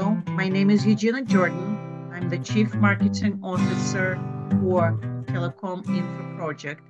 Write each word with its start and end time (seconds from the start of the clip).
Hello, 0.00 0.22
my 0.28 0.48
name 0.48 0.70
is 0.70 0.86
Eugenia 0.86 1.22
Jordan. 1.22 1.76
I'm 2.14 2.28
the 2.28 2.38
Chief 2.38 2.72
Marketing 2.76 3.40
Officer 3.42 4.14
for 4.60 4.96
Telecom 5.26 5.84
Infra 5.88 6.36
Project, 6.36 6.82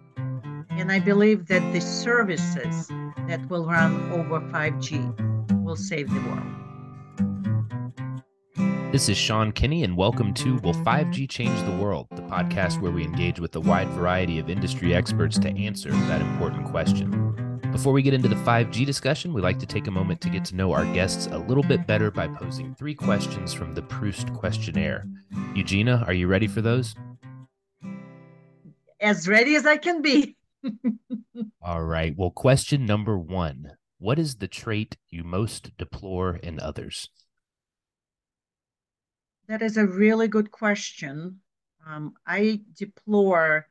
and 0.69 0.93
I 0.93 0.99
believe 0.99 1.47
that 1.47 1.63
the 1.73 1.81
services 1.81 2.89
that 3.27 3.41
will 3.49 3.65
run 3.65 4.13
over 4.13 4.41
5G 4.53 5.65
will 5.65 5.75
save 5.75 6.11
the 6.11 6.21
world. 6.21 6.45
This 8.93 9.09
is 9.09 9.17
Sean 9.17 9.53
Kinney, 9.53 9.85
and 9.85 9.97
welcome 9.97 10.35
to 10.35 10.57
Will 10.57 10.75
5G 10.75 11.31
Change 11.31 11.63
the 11.63 11.83
World, 11.83 12.09
the 12.11 12.21
podcast 12.21 12.79
where 12.83 12.93
we 12.93 13.05
engage 13.05 13.41
with 13.41 13.57
a 13.57 13.61
wide 13.61 13.89
variety 13.89 14.39
of 14.39 14.51
industry 14.51 14.95
experts 14.95 15.39
to 15.39 15.49
answer 15.49 15.91
that 15.91 16.21
important 16.21 16.67
question. 16.67 17.48
Before 17.73 17.93
we 17.93 18.03
get 18.03 18.15
into 18.15 18.29
the 18.29 18.35
5G 18.35 18.87
discussion, 18.87 19.33
we 19.33 19.43
like 19.43 19.59
to 19.59 19.67
take 19.67 19.87
a 19.87 19.91
moment 19.91 20.21
to 20.23 20.31
get 20.31 20.45
to 20.47 20.57
know 20.57 20.73
our 20.73 20.85
guests 20.95 21.27
a 21.27 21.39
little 21.39 21.63
bit 21.63 21.87
better 21.87 22.11
by 22.11 22.27
posing 22.27 22.75
three 22.75 22.95
questions 22.95 23.53
from 23.53 23.75
the 23.75 23.83
Proust 23.83 24.33
questionnaire. 24.33 25.07
Eugenia, 25.55 26.03
are 26.07 26.15
you 26.15 26.29
ready 26.29 26.47
for 26.47 26.63
those? 26.63 26.95
As 29.01 29.29
ready 29.29 29.55
as 29.55 29.67
I 29.67 29.77
can 29.77 30.01
be. 30.01 30.37
All 31.63 31.83
right. 31.83 32.17
Well, 32.17 32.31
question 32.31 32.87
number 32.87 33.19
one 33.19 33.73
What 33.99 34.19
is 34.19 34.37
the 34.37 34.49
trait 34.49 34.97
you 35.11 35.23
most 35.23 35.77
deplore 35.77 36.37
in 36.37 36.59
others? 36.59 37.11
That 39.47 39.63
is 39.63 39.77
a 39.77 39.87
really 39.87 40.29
good 40.29 40.51
question. 40.51 41.41
Um, 41.87 42.15
I 42.27 42.61
deplore 42.77 43.67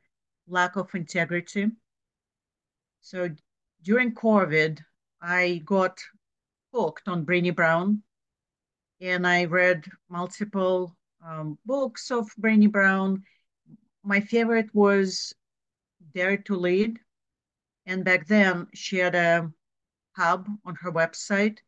lack 0.48 0.76
of 0.76 0.94
integrity. 0.94 1.72
So 3.00 3.30
during 3.82 4.14
COVID, 4.14 4.80
I 5.20 5.62
got 5.64 6.00
hooked 6.72 7.08
on 7.08 7.24
Brené 7.24 7.54
Brown, 7.54 8.02
and 9.00 9.26
I 9.26 9.44
read 9.44 9.86
multiple 10.08 10.96
um, 11.24 11.58
books 11.64 12.10
of 12.10 12.34
Brené 12.36 12.70
Brown. 12.70 13.24
My 14.04 14.20
favorite 14.20 14.74
was 14.74 15.34
Dare 16.14 16.38
to 16.38 16.56
Lead, 16.56 16.98
and 17.86 18.04
back 18.04 18.26
then 18.26 18.66
she 18.74 18.98
had 18.98 19.14
a 19.14 19.50
hub 20.16 20.46
on 20.64 20.74
her 20.76 20.92
website, 20.92 21.58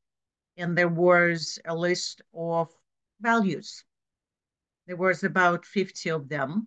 and 0.57 0.77
there 0.77 0.89
was 0.89 1.59
a 1.65 1.75
list 1.75 2.23
of 2.35 2.69
values 3.21 3.85
there 4.91 4.97
was 4.97 5.23
about 5.23 5.65
50 5.65 6.11
of 6.11 6.29
them. 6.29 6.67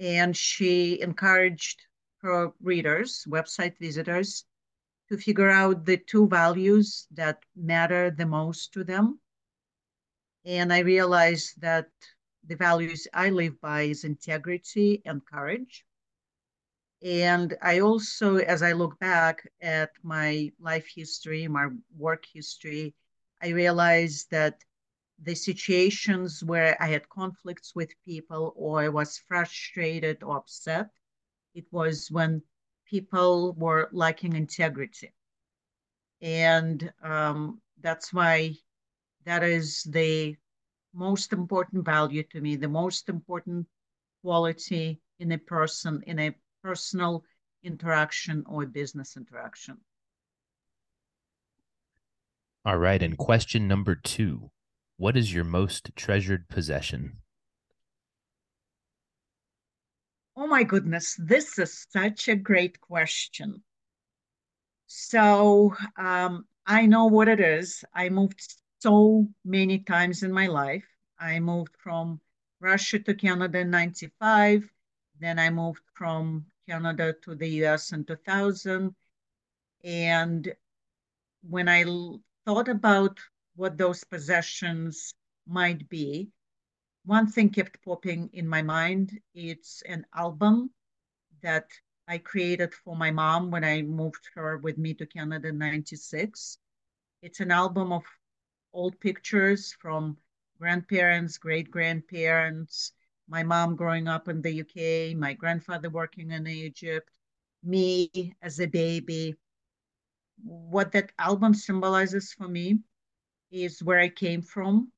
And 0.00 0.36
she 0.36 1.00
encouraged 1.00 1.80
her 2.22 2.50
readers, 2.60 3.24
website 3.28 3.78
visitors, 3.78 4.44
to 5.08 5.16
figure 5.16 5.50
out 5.50 5.84
the 5.84 5.96
two 5.96 6.28
values 6.28 7.06
that 7.12 7.42
matter 7.54 8.10
the 8.10 8.26
most 8.26 8.72
to 8.72 8.84
them. 8.84 9.20
And 10.44 10.72
I 10.72 10.80
realized 10.80 11.60
that 11.60 11.88
the 12.46 12.56
values 12.56 13.06
I 13.12 13.30
live 13.30 13.60
by 13.60 13.82
is 13.82 14.04
integrity 14.04 15.02
and 15.04 15.24
courage. 15.24 15.84
And 17.02 17.56
I 17.62 17.80
also, 17.80 18.36
as 18.36 18.62
I 18.62 18.72
look 18.72 18.98
back 18.98 19.48
at 19.60 19.90
my 20.02 20.50
life 20.58 20.88
history, 20.94 21.46
my 21.46 21.68
work 21.96 22.24
history, 22.32 22.94
I 23.42 23.48
realized 23.48 24.30
that 24.30 24.64
the 25.22 25.34
situations 25.34 26.42
where 26.42 26.76
I 26.80 26.88
had 26.88 27.08
conflicts 27.08 27.74
with 27.74 28.00
people 28.04 28.52
or 28.56 28.82
I 28.82 28.88
was 28.88 29.18
frustrated 29.18 30.22
or 30.22 30.36
upset, 30.38 30.88
it 31.54 31.66
was 31.70 32.10
when 32.10 32.42
people 32.88 33.52
were 33.54 33.88
lacking 33.92 34.34
integrity. 34.34 35.12
And 36.20 36.92
um, 37.02 37.60
that's 37.80 38.12
why 38.12 38.54
that 39.24 39.42
is 39.42 39.82
the 39.82 40.36
most 40.94 41.32
important 41.32 41.84
value 41.84 42.22
to 42.30 42.40
me, 42.40 42.56
the 42.56 42.68
most 42.68 43.08
important 43.08 43.66
quality 44.22 45.00
in 45.18 45.32
a 45.32 45.38
person, 45.38 46.02
in 46.06 46.18
a 46.18 46.34
personal 46.62 47.22
interaction 47.62 48.44
or 48.48 48.62
a 48.62 48.66
business 48.66 49.16
interaction. 49.16 49.76
All 52.64 52.78
right. 52.78 53.02
And 53.02 53.16
question 53.16 53.68
number 53.68 53.94
two 53.94 54.50
what 54.96 55.16
is 55.16 55.34
your 55.34 55.44
most 55.44 55.90
treasured 55.94 56.48
possession? 56.48 57.18
Oh 60.36 60.46
my 60.46 60.64
goodness, 60.64 61.16
this 61.18 61.58
is 61.58 61.86
such 61.90 62.28
a 62.28 62.36
great 62.36 62.80
question. 62.80 63.62
So 64.86 65.74
um, 65.96 66.46
I 66.66 66.86
know 66.86 67.06
what 67.06 67.28
it 67.28 67.40
is. 67.40 67.84
I 67.94 68.10
moved 68.10 68.54
so 68.80 69.28
many 69.44 69.78
times 69.78 70.22
in 70.22 70.32
my 70.32 70.46
life. 70.46 70.84
I 71.18 71.40
moved 71.40 71.74
from 71.78 72.20
Russia 72.60 72.98
to 72.98 73.14
Canada 73.14 73.60
in 73.60 73.70
95. 73.70 74.68
Then 75.18 75.38
I 75.38 75.48
moved 75.50 75.82
from 75.94 76.46
Canada 76.68 77.14
to 77.22 77.34
the 77.34 77.48
US 77.64 77.92
in 77.92 78.04
2000. 78.04 78.94
And 79.84 80.54
when 81.42 81.68
I 81.68 81.84
thought 82.44 82.68
about 82.68 83.18
what 83.54 83.78
those 83.78 84.04
possessions 84.04 85.14
might 85.46 85.88
be. 85.88 86.28
One 87.06 87.28
thing 87.28 87.50
kept 87.50 87.84
popping 87.84 88.30
in 88.32 88.48
my 88.48 88.62
mind. 88.62 89.20
It's 89.32 89.80
an 89.82 90.06
album 90.12 90.70
that 91.40 91.70
I 92.08 92.18
created 92.18 92.74
for 92.74 92.96
my 92.96 93.12
mom 93.12 93.52
when 93.52 93.62
I 93.62 93.82
moved 93.82 94.28
her 94.34 94.58
with 94.58 94.76
me 94.76 94.92
to 94.94 95.06
Canada 95.06 95.48
in 95.48 95.58
96. 95.58 96.58
It's 97.22 97.38
an 97.38 97.52
album 97.52 97.92
of 97.92 98.02
old 98.72 98.98
pictures 98.98 99.72
from 99.72 100.18
grandparents, 100.58 101.38
great 101.38 101.70
grandparents, 101.70 102.90
my 103.28 103.44
mom 103.44 103.76
growing 103.76 104.08
up 104.08 104.26
in 104.26 104.42
the 104.42 104.50
UK, 104.54 105.16
my 105.16 105.32
grandfather 105.32 105.88
working 105.88 106.32
in 106.32 106.48
Egypt, 106.48 107.08
me 107.62 108.34
as 108.42 108.58
a 108.58 108.66
baby. 108.66 109.36
What 110.42 110.90
that 110.90 111.12
album 111.20 111.54
symbolizes 111.54 112.32
for 112.32 112.48
me 112.48 112.80
is 113.52 113.80
where 113.80 114.00
I 114.00 114.08
came 114.08 114.42
from. 114.42 114.90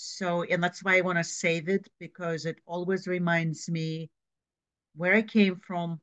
So, 0.00 0.44
and 0.44 0.62
that's 0.62 0.84
why 0.84 0.96
I 0.96 1.00
want 1.00 1.18
to 1.18 1.24
save 1.24 1.68
it 1.68 1.88
because 1.98 2.46
it 2.46 2.60
always 2.66 3.08
reminds 3.08 3.68
me 3.68 4.10
where 4.94 5.14
I 5.14 5.22
came 5.22 5.56
from, 5.56 6.00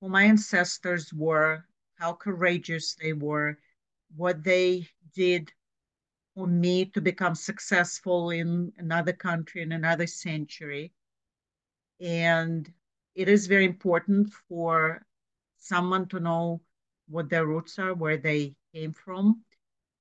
who 0.00 0.08
my 0.08 0.22
ancestors 0.22 1.12
were, 1.12 1.66
how 1.96 2.12
courageous 2.12 2.94
they 2.94 3.12
were, 3.12 3.58
what 4.16 4.44
they 4.44 4.86
did 5.12 5.52
for 6.36 6.46
me 6.46 6.84
to 6.86 7.00
become 7.00 7.34
successful 7.34 8.30
in 8.30 8.72
another 8.78 9.12
country, 9.12 9.62
in 9.62 9.72
another 9.72 10.06
century. 10.06 10.92
And 12.00 12.72
it 13.16 13.28
is 13.28 13.48
very 13.48 13.64
important 13.64 14.32
for 14.48 15.04
someone 15.58 16.06
to 16.08 16.20
know 16.20 16.60
what 17.08 17.28
their 17.28 17.46
roots 17.46 17.76
are, 17.80 17.92
where 17.92 18.18
they 18.18 18.54
came 18.72 18.92
from 18.92 19.44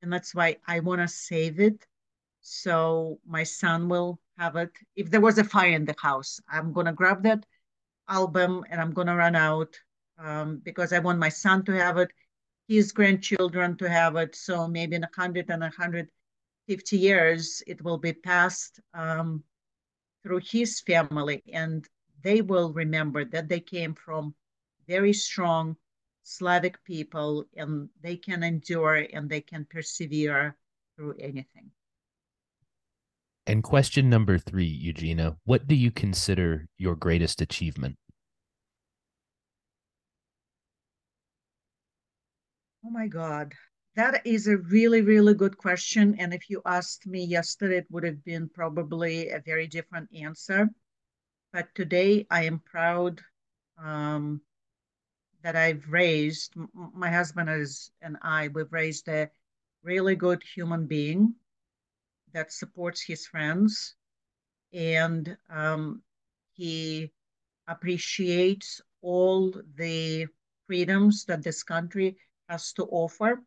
and 0.02 0.14
that's 0.14 0.34
why 0.36 0.58
I 0.68 0.80
want 0.80 1.02
to 1.02 1.08
save 1.08 1.60
it. 1.60 1.86
So 2.52 3.20
my 3.28 3.44
son 3.44 3.90
will 3.90 4.20
have 4.40 4.56
it. 4.56 4.72
If 4.96 5.12
there 5.12 5.22
was 5.22 5.38
a 5.38 5.44
fire 5.44 5.72
in 5.72 5.86
the 5.86 5.96
house, 6.02 6.40
I'm 6.50 6.74
gonna 6.74 6.94
grab 6.94 7.22
that 7.24 7.46
album 8.08 8.66
and 8.70 8.82
I'm 8.82 8.92
gonna 8.92 9.16
run 9.16 9.36
out 9.36 9.80
um, 10.18 10.60
because 10.64 10.92
I 10.92 11.00
want 11.00 11.20
my 11.20 11.30
son 11.30 11.64
to 11.66 11.74
have 11.74 11.98
it, 11.98 12.10
his 12.68 12.92
grandchildren 12.92 13.78
to 13.78 13.90
have 13.90 14.16
it. 14.16 14.36
So 14.36 14.68
maybe 14.68 14.96
in 14.96 15.04
a 15.04 15.10
hundred 15.16 15.50
and 15.52 15.64
a 15.64 15.70
hundred 15.70 16.10
fifty 16.68 16.98
years, 16.98 17.62
it 17.68 17.84
will 17.84 18.00
be 18.00 18.14
passed 18.14 18.80
um, 18.96 19.44
through 20.24 20.42
his 20.44 20.82
family, 20.82 21.44
and 21.54 21.88
they 22.24 22.42
will 22.42 22.74
remember 22.74 23.26
that 23.26 23.48
they 23.48 23.60
came 23.60 23.94
from 23.94 24.34
very 24.88 25.14
strong 25.14 25.78
Slavic 26.24 26.84
people 26.84 27.46
and 27.56 27.90
they 28.02 28.18
can 28.18 28.42
endure 28.44 29.06
and 29.14 29.30
they 29.30 29.42
can 29.42 29.66
persevere 29.66 30.58
through 30.96 31.16
anything. 31.20 31.72
And 33.50 33.64
question 33.64 34.12
number 34.12 34.38
three, 34.38 34.68
Eugenia, 34.68 35.36
what 35.44 35.68
do 35.68 35.74
you 35.74 35.90
consider 35.90 36.68
your 36.78 36.96
greatest 36.96 37.42
achievement? 37.42 37.98
Oh 42.86 42.92
my 42.92 43.08
God. 43.08 43.54
That 43.96 44.22
is 44.24 44.46
a 44.46 44.58
really, 44.58 45.02
really 45.02 45.34
good 45.34 45.58
question. 45.58 46.16
And 46.20 46.32
if 46.32 46.48
you 46.48 46.62
asked 46.64 47.08
me 47.08 47.26
yesterday, 47.26 47.78
it 47.78 47.88
would 47.90 48.04
have 48.04 48.24
been 48.24 48.50
probably 48.50 49.30
a 49.30 49.42
very 49.44 49.66
different 49.66 50.10
answer. 50.16 50.70
But 51.52 51.70
today 51.74 52.28
I 52.30 52.44
am 52.44 52.60
proud 52.60 53.20
um, 53.84 54.42
that 55.42 55.56
I've 55.56 55.90
raised, 55.90 56.54
my 56.76 57.10
husband 57.10 57.50
is, 57.50 57.90
and 58.00 58.16
I, 58.22 58.50
we've 58.50 58.72
raised 58.72 59.08
a 59.08 59.32
really 59.82 60.16
good 60.16 60.44
human 60.54 60.86
being 60.86 61.34
that 62.34 62.52
supports 62.52 63.02
his 63.02 63.28
friends 63.28 63.96
and 64.74 65.38
um, 65.50 66.02
he 66.54 67.12
appreciates 67.68 68.82
all 69.02 69.54
the 69.76 70.28
freedoms 70.68 71.26
that 71.26 71.44
this 71.44 71.64
country 71.64 72.18
has 72.48 72.74
to 72.74 72.84
offer. 72.86 73.42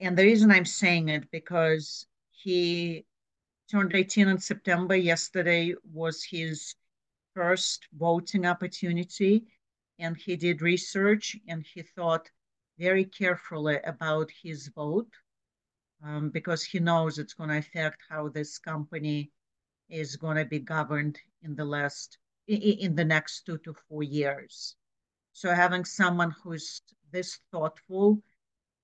And 0.00 0.16
the 0.16 0.24
reason 0.24 0.50
I'm 0.50 0.66
saying 0.66 1.08
it 1.08 1.30
because 1.30 2.06
he 2.32 3.06
turned 3.70 3.94
18 3.94 4.28
in 4.28 4.38
September. 4.38 4.94
Yesterday 4.94 5.74
was 5.92 6.22
his 6.22 6.74
first 7.34 7.88
voting 7.96 8.46
opportunity, 8.46 9.44
and 9.98 10.16
he 10.16 10.36
did 10.36 10.62
research 10.62 11.36
and 11.48 11.64
he 11.74 11.82
thought 11.82 12.30
very 12.78 13.04
carefully 13.04 13.78
about 13.84 14.30
his 14.42 14.68
vote 14.68 15.08
um, 16.06 16.30
because 16.30 16.62
he 16.62 16.78
knows 16.78 17.18
it's 17.18 17.34
going 17.34 17.50
to 17.50 17.58
affect 17.58 18.02
how 18.08 18.28
this 18.28 18.58
company 18.58 19.30
is 19.88 20.16
going 20.16 20.36
to 20.36 20.44
be 20.44 20.58
governed 20.58 21.18
in 21.42 21.54
the 21.56 21.64
last 21.64 22.18
in 22.48 22.94
the 22.94 23.04
next 23.04 23.44
two 23.44 23.58
to 23.58 23.74
four 23.88 24.04
years. 24.04 24.76
So 25.32 25.52
having 25.52 25.84
someone 25.84 26.32
who's 26.42 26.80
this 27.10 27.40
thoughtful, 27.50 28.22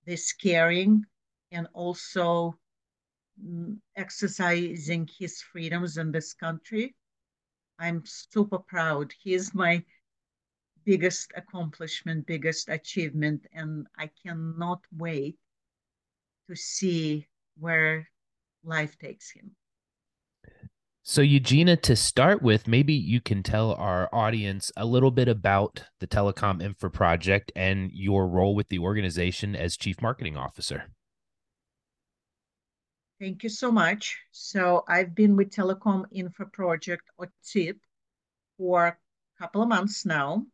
this 0.04 0.32
caring, 0.32 1.04
and 1.52 1.68
also 1.72 2.58
mm, 3.40 3.76
exercising 3.94 5.08
his 5.18 5.40
freedoms 5.42 5.96
in 5.96 6.10
this 6.10 6.34
country, 6.34 6.96
I'm 7.78 8.02
super 8.04 8.58
proud. 8.58 9.12
He 9.22 9.34
is 9.34 9.54
my 9.54 9.84
biggest 10.84 11.32
accomplishment, 11.36 12.26
biggest 12.26 12.68
achievement, 12.68 13.46
and 13.52 13.86
I 13.96 14.10
cannot 14.24 14.80
wait 14.96 15.36
to 16.52 16.60
see 16.60 17.26
where 17.58 18.08
life 18.62 18.98
takes 18.98 19.30
him. 19.32 19.52
So, 21.02 21.20
Eugenia, 21.20 21.76
to 21.78 21.96
start 21.96 22.42
with, 22.42 22.68
maybe 22.68 22.92
you 22.92 23.20
can 23.20 23.42
tell 23.42 23.72
our 23.74 24.08
audience 24.12 24.70
a 24.76 24.84
little 24.84 25.10
bit 25.10 25.26
about 25.26 25.82
the 25.98 26.06
Telecom 26.06 26.62
Infra 26.62 26.90
Project 26.90 27.50
and 27.56 27.90
your 27.92 28.28
role 28.28 28.54
with 28.54 28.68
the 28.68 28.78
organization 28.78 29.56
as 29.56 29.76
Chief 29.76 30.00
Marketing 30.00 30.36
Officer. 30.36 30.84
Thank 33.18 33.42
you 33.42 33.48
so 33.48 33.72
much. 33.72 34.16
So, 34.30 34.84
I've 34.86 35.14
been 35.14 35.34
with 35.34 35.50
Telecom 35.50 36.04
Infra 36.12 36.46
Project, 36.46 37.02
or 37.18 37.32
TIP, 37.44 37.78
for 38.58 38.86
a 38.86 38.96
couple 39.42 39.62
of 39.62 39.68
months 39.68 40.06
now. 40.06 40.46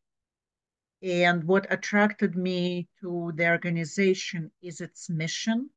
And 1.03 1.45
what 1.45 1.67
attracted 1.71 2.37
me 2.37 2.89
to 3.01 3.33
the 3.35 3.51
organization 3.51 4.51
is 4.63 4.81
its 4.81 5.11
mission 5.11 5.69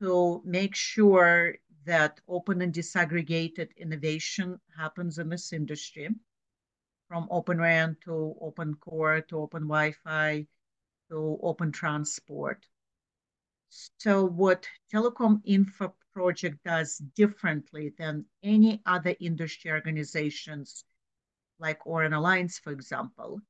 to 0.00 0.42
make 0.44 0.74
sure 0.74 1.56
that 1.84 2.20
open 2.28 2.62
and 2.62 2.72
disaggregated 2.72 3.76
innovation 3.76 4.58
happens 4.76 5.18
in 5.18 5.28
this 5.28 5.52
industry 5.52 6.08
from 7.08 7.28
open 7.30 7.60
RAN 7.60 7.96
to 8.04 8.34
open 8.40 8.74
core 8.74 9.20
to 9.20 9.38
open 9.38 9.62
Wi-Fi 9.62 10.46
to 11.10 11.38
open 11.42 11.70
transport. 11.70 12.66
So 13.98 14.24
what 14.24 14.66
Telecom 14.92 15.40
Infra 15.44 15.92
project 16.12 16.58
does 16.64 16.98
differently 17.16 17.92
than 17.98 18.24
any 18.42 18.80
other 18.86 19.14
industry 19.20 19.70
organizations 19.70 20.84
like 21.58 21.86
ORAN 21.86 22.12
Alliance, 22.12 22.58
for 22.58 22.72
example, 22.72 23.40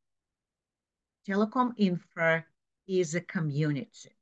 Telecom 1.29 1.73
Infra 1.77 2.45
is 2.87 3.15
a 3.15 3.21
community. 3.21 4.17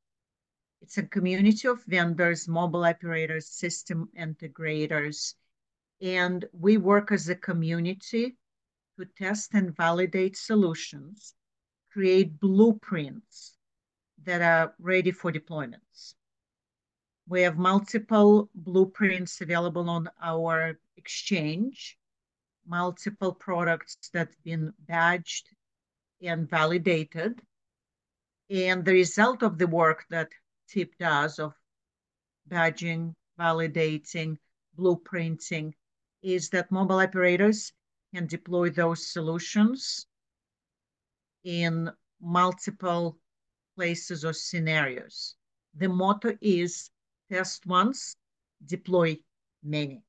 It's 0.83 0.99
a 0.99 1.05
community 1.05 1.69
of 1.69 1.85
vendors, 1.85 2.49
mobile 2.49 2.85
operators, 2.85 3.47
system 3.47 4.09
integrators, 4.19 5.35
and 6.01 6.45
we 6.53 6.77
work 6.77 7.13
as 7.13 7.29
a 7.29 7.37
community 7.37 8.37
to 8.99 9.05
test 9.17 9.55
and 9.55 9.77
validate 9.77 10.37
solutions, 10.37 11.35
create 11.93 12.41
blueprints 12.41 13.57
that 14.25 14.43
are 14.43 14.75
ready 14.81 15.13
for 15.13 15.31
deployments. 15.31 16.15
We 17.29 17.43
have 17.43 17.57
multiple 17.57 18.51
blueprints 18.53 19.41
available 19.41 19.89
on 19.89 20.11
our 20.21 20.81
exchange, 20.97 21.97
multiple 22.67 23.33
products 23.33 23.97
that 24.13 24.29
have 24.29 24.45
been 24.45 24.75
badged 24.81 25.49
and 26.21 26.51
validated. 26.51 27.41
And 28.51 28.85
the 28.85 28.93
result 28.93 29.45
of 29.45 29.59
the 29.59 29.69
work 29.69 30.07
that 30.11 30.29
TIP 30.73 30.97
does 30.97 31.39
of 31.39 31.53
badging, 32.49 33.15
validating, 33.39 34.39
blueprinting 34.79 35.75
is 36.23 36.49
that 36.49 36.73
mobile 36.73 36.99
operators 36.99 37.75
can 38.15 38.27
deploy 38.27 38.71
those 38.71 39.07
solutions 39.07 40.07
in 41.45 41.91
multiple 42.23 43.19
places 43.77 44.25
or 44.25 44.33
scenarios. 44.33 45.35
The 45.75 45.89
motto 45.89 46.39
is 46.41 46.91
test 47.31 47.67
once, 47.67 48.17
deploy 48.65 49.19
many. 49.63 50.03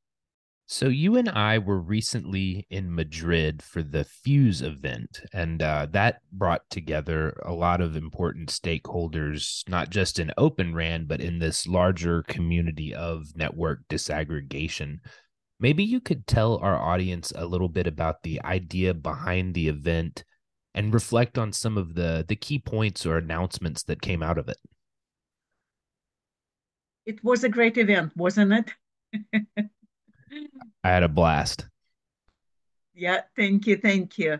So 0.65 0.87
you 0.87 1.17
and 1.17 1.27
I 1.27 1.57
were 1.57 1.79
recently 1.79 2.65
in 2.69 2.95
Madrid 2.95 3.61
for 3.61 3.83
the 3.83 4.05
Fuse 4.05 4.61
event, 4.61 5.19
and 5.33 5.61
uh, 5.61 5.87
that 5.91 6.21
brought 6.31 6.69
together 6.69 7.37
a 7.43 7.51
lot 7.51 7.81
of 7.81 7.97
important 7.97 8.49
stakeholders, 8.49 9.67
not 9.67 9.89
just 9.89 10.19
in 10.19 10.31
Open 10.37 10.73
RAN, 10.73 11.05
but 11.05 11.19
in 11.19 11.39
this 11.39 11.67
larger 11.67 12.23
community 12.23 12.95
of 12.95 13.35
network 13.35 13.81
disaggregation. 13.89 14.99
Maybe 15.59 15.83
you 15.83 15.99
could 15.99 16.27
tell 16.27 16.57
our 16.57 16.77
audience 16.77 17.33
a 17.35 17.45
little 17.45 17.69
bit 17.69 17.85
about 17.85 18.23
the 18.23 18.41
idea 18.43 18.93
behind 18.93 19.53
the 19.53 19.67
event 19.67 20.23
and 20.73 20.93
reflect 20.93 21.37
on 21.37 21.51
some 21.51 21.77
of 21.77 21.93
the 21.93 22.23
the 22.27 22.35
key 22.35 22.57
points 22.57 23.05
or 23.05 23.17
announcements 23.17 23.83
that 23.83 24.01
came 24.01 24.23
out 24.23 24.37
of 24.37 24.47
it. 24.47 24.57
It 27.05 27.21
was 27.21 27.43
a 27.43 27.49
great 27.49 27.77
event, 27.77 28.13
wasn't 28.15 28.53
it? 28.53 29.43
I 30.83 30.89
had 30.89 31.03
a 31.03 31.09
blast. 31.09 31.67
Yeah, 32.93 33.21
thank 33.35 33.67
you, 33.67 33.77
thank 33.77 34.17
you. 34.17 34.39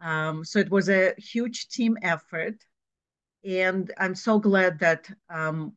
Um, 0.00 0.44
so 0.44 0.58
it 0.58 0.70
was 0.70 0.88
a 0.88 1.14
huge 1.18 1.68
team 1.68 1.98
effort, 2.02 2.56
and 3.44 3.92
I'm 3.98 4.14
so 4.14 4.38
glad 4.38 4.78
that 4.78 5.10
um, 5.28 5.76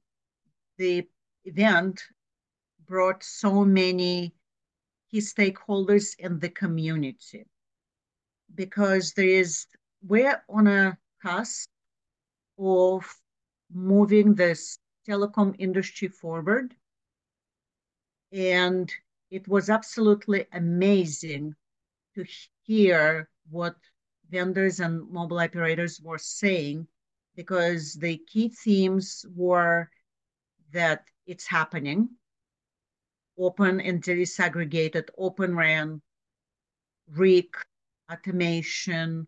the 0.78 1.08
event 1.46 2.02
brought 2.86 3.24
so 3.24 3.66
many 3.66 4.34
key 5.12 5.20
stakeholders 5.20 6.16
in 6.20 6.40
the 6.40 6.50
community 6.50 7.46
because 8.56 9.14
there 9.14 9.28
is 9.28 9.68
we're 10.06 10.42
on 10.50 10.68
a 10.68 10.98
cusp 11.22 11.70
of 12.58 13.06
moving 13.74 14.36
this 14.36 14.78
telecom 15.08 15.56
industry 15.60 16.08
forward 16.08 16.76
and 18.32 18.94
it 19.34 19.48
was 19.48 19.68
absolutely 19.68 20.46
amazing 20.54 21.56
to 22.14 22.24
hear 22.62 23.28
what 23.50 23.76
vendors 24.30 24.80
and 24.80 25.10
mobile 25.10 25.40
operators 25.40 26.00
were 26.00 26.20
saying 26.20 26.88
because 27.36 27.96
the 27.96 28.20
key 28.32 28.50
themes 28.50 29.26
were 29.36 29.90
that 30.72 31.04
it's 31.26 31.48
happening 31.48 32.08
open 33.36 33.82
and 33.82 34.04
disaggregated 34.04 35.10
open 35.18 35.56
RAN, 35.56 36.00
RIC, 37.10 37.56
automation, 38.12 39.26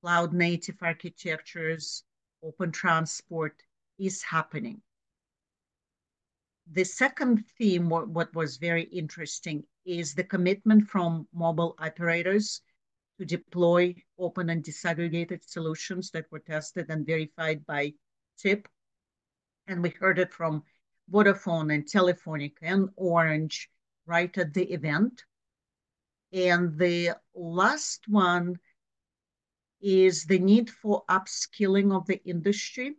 cloud 0.00 0.32
native 0.32 0.76
architectures, 0.80 2.04
open 2.44 2.70
transport 2.70 3.60
is 3.98 4.22
happening 4.22 4.80
the 6.72 6.84
second 6.84 7.44
theme, 7.56 7.88
what, 7.88 8.08
what 8.08 8.34
was 8.34 8.56
very 8.58 8.84
interesting, 8.84 9.64
is 9.84 10.14
the 10.14 10.24
commitment 10.24 10.86
from 10.88 11.26
mobile 11.32 11.74
operators 11.78 12.60
to 13.18 13.24
deploy 13.24 13.94
open 14.18 14.50
and 14.50 14.62
disaggregated 14.62 15.42
solutions 15.44 16.10
that 16.10 16.26
were 16.30 16.40
tested 16.40 16.86
and 16.90 17.06
verified 17.06 17.64
by 17.66 17.92
TIP. 18.38 18.68
And 19.66 19.82
we 19.82 19.90
heard 19.90 20.18
it 20.18 20.32
from 20.32 20.62
Vodafone 21.10 21.74
and 21.74 21.84
Telefonica 21.86 22.62
and 22.62 22.88
Orange 22.96 23.68
right 24.06 24.36
at 24.36 24.52
the 24.52 24.70
event. 24.72 25.24
And 26.32 26.78
the 26.78 27.12
last 27.34 28.02
one 28.08 28.56
is 29.80 30.24
the 30.24 30.38
need 30.38 30.68
for 30.68 31.04
upskilling 31.08 31.96
of 31.96 32.06
the 32.06 32.20
industry 32.24 32.96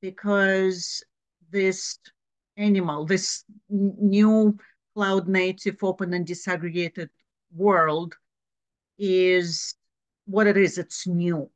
because 0.00 1.04
this 1.50 1.98
animal, 2.60 3.06
this 3.06 3.44
new 3.68 4.56
cloud 4.94 5.28
native, 5.28 5.76
open 5.82 6.14
and 6.14 6.26
disaggregated 6.26 7.08
world 7.54 8.14
is 8.98 9.74
what 10.26 10.46
it 10.46 10.56
is. 10.56 10.78
It's 10.78 11.06
new. 11.06 11.50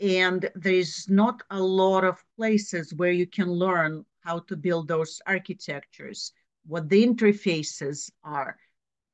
And 0.00 0.50
there's 0.54 1.06
not 1.08 1.42
a 1.50 1.60
lot 1.60 2.04
of 2.04 2.22
places 2.36 2.94
where 2.94 3.12
you 3.12 3.26
can 3.26 3.50
learn 3.50 4.04
how 4.20 4.40
to 4.40 4.56
build 4.56 4.88
those 4.88 5.20
architectures, 5.26 6.32
what 6.66 6.88
the 6.88 7.06
interfaces 7.06 8.10
are, 8.24 8.56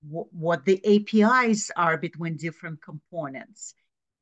what 0.08 0.64
the 0.64 0.80
APIs 0.84 1.70
are 1.76 1.98
between 1.98 2.36
different 2.36 2.80
components. 2.82 3.74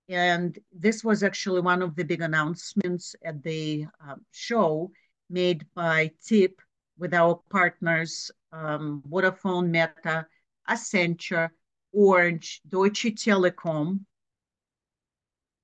And 0.08 0.58
this 0.72 1.02
was 1.04 1.22
actually 1.22 1.60
one 1.60 1.82
of 1.82 1.96
the 1.96 2.04
big 2.04 2.20
announcements 2.20 3.14
at 3.24 3.42
the 3.42 3.86
um, 4.06 4.24
show 4.32 4.90
made 5.30 5.66
by 5.74 6.10
TIP 6.26 6.60
with 6.98 7.14
our 7.14 7.40
partners, 7.50 8.30
um, 8.52 9.02
Vodafone, 9.08 9.68
Meta, 9.68 10.26
Accenture, 10.68 11.50
Orange, 11.92 12.60
Deutsche 12.68 13.14
Telekom, 13.14 14.00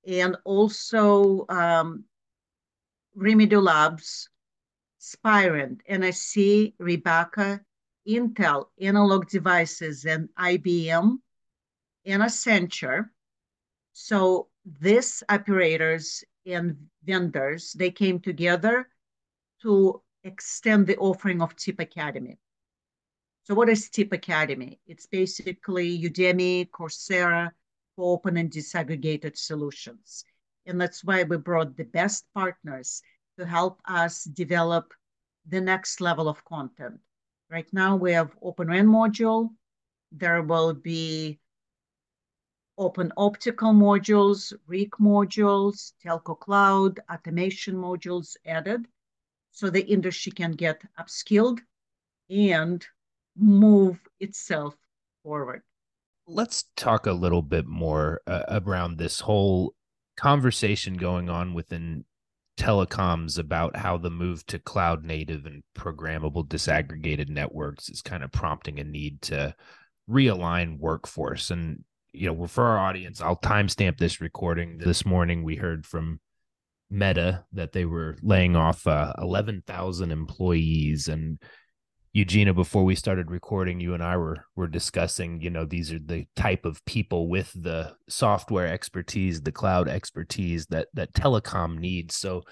and 0.07 0.35
also 0.45 1.45
um, 1.49 2.05
Rimedo 3.17 3.61
Labs, 3.61 4.29
Spirent, 4.99 5.81
NSC, 5.89 6.73
Rebaca, 6.79 7.59
Intel, 8.07 8.65
Analog 8.79 9.27
Devices, 9.27 10.05
and 10.05 10.29
IBM, 10.37 11.17
and 12.05 12.21
Accenture. 12.21 13.09
So 13.93 14.47
these 14.79 15.23
operators 15.29 16.23
and 16.45 16.77
vendors, 17.03 17.73
they 17.73 17.91
came 17.91 18.19
together 18.19 18.87
to 19.61 20.01
extend 20.23 20.87
the 20.87 20.97
offering 20.97 21.41
of 21.41 21.55
TIP 21.55 21.79
Academy. 21.79 22.37
So 23.43 23.55
what 23.55 23.69
is 23.69 23.89
TIP 23.89 24.13
Academy? 24.13 24.79
It's 24.85 25.07
basically 25.07 25.99
Udemy, 25.99 26.69
Coursera 26.69 27.51
for 27.95 28.13
open 28.13 28.37
and 28.37 28.51
disaggregated 28.51 29.37
solutions. 29.37 30.23
And 30.65 30.79
that's 30.79 31.03
why 31.03 31.23
we 31.23 31.37
brought 31.37 31.75
the 31.75 31.85
best 31.85 32.25
partners 32.33 33.01
to 33.39 33.45
help 33.45 33.81
us 33.85 34.23
develop 34.25 34.93
the 35.47 35.59
next 35.59 36.01
level 36.01 36.29
of 36.29 36.45
content. 36.45 36.99
Right 37.49 37.67
now 37.73 37.95
we 37.95 38.13
have 38.13 38.37
Open 38.41 38.67
RAN 38.67 38.87
module. 38.87 39.49
There 40.11 40.43
will 40.43 40.73
be 40.73 41.39
open 42.77 43.11
optical 43.17 43.73
modules, 43.73 44.53
RIC 44.67 44.91
modules, 44.99 45.93
telco 46.03 46.39
cloud, 46.39 46.99
automation 47.11 47.75
modules 47.75 48.35
added 48.45 48.85
so 49.51 49.69
the 49.69 49.85
industry 49.85 50.31
can 50.31 50.51
get 50.51 50.81
upskilled 50.99 51.59
and 52.29 52.85
move 53.37 53.99
itself 54.19 54.75
forward. 55.23 55.61
Let's 56.27 56.65
talk 56.75 57.05
a 57.05 57.11
little 57.11 57.41
bit 57.41 57.65
more 57.65 58.21
uh, 58.25 58.43
around 58.47 58.97
this 58.97 59.19
whole 59.19 59.73
conversation 60.17 60.95
going 60.95 61.29
on 61.29 61.53
within 61.53 62.05
telecoms 62.57 63.39
about 63.39 63.75
how 63.75 63.97
the 63.97 64.09
move 64.09 64.45
to 64.45 64.59
cloud 64.59 65.03
native 65.03 65.45
and 65.45 65.63
programmable 65.75 66.47
disaggregated 66.47 67.29
networks 67.29 67.89
is 67.89 68.01
kind 68.01 68.23
of 68.23 68.31
prompting 68.31 68.79
a 68.79 68.83
need 68.83 69.21
to 69.21 69.55
realign 70.09 70.77
workforce 70.77 71.49
and 71.49 71.83
you 72.11 72.27
know 72.27 72.45
for 72.45 72.65
our 72.65 72.77
audience 72.77 73.21
i'll 73.21 73.37
timestamp 73.37 73.97
this 73.97 74.19
recording 74.19 74.77
this 74.77 75.05
morning 75.05 75.43
we 75.43 75.55
heard 75.55 75.85
from 75.85 76.19
meta 76.91 77.45
that 77.53 77.71
they 77.71 77.85
were 77.85 78.17
laying 78.21 78.55
off 78.55 78.85
uh, 78.85 79.13
11,000 79.17 80.11
employees 80.11 81.07
and 81.07 81.39
Eugenia, 82.13 82.53
before 82.53 82.83
we 82.83 82.95
started 82.95 83.31
recording, 83.31 83.79
you 83.79 83.93
and 83.93 84.03
I 84.03 84.17
were 84.17 84.43
were 84.57 84.67
discussing, 84.67 85.39
you 85.39 85.49
know, 85.49 85.63
these 85.63 85.93
are 85.93 85.99
the 85.99 86.25
type 86.35 86.65
of 86.65 86.83
people 86.83 87.29
with 87.29 87.49
the 87.55 87.95
software 88.09 88.67
expertise, 88.67 89.41
the 89.41 89.53
cloud 89.53 89.87
expertise 89.87 90.65
that 90.67 90.89
that 90.93 91.13
telecom 91.13 91.77
needs. 91.79 92.17
So 92.17 92.43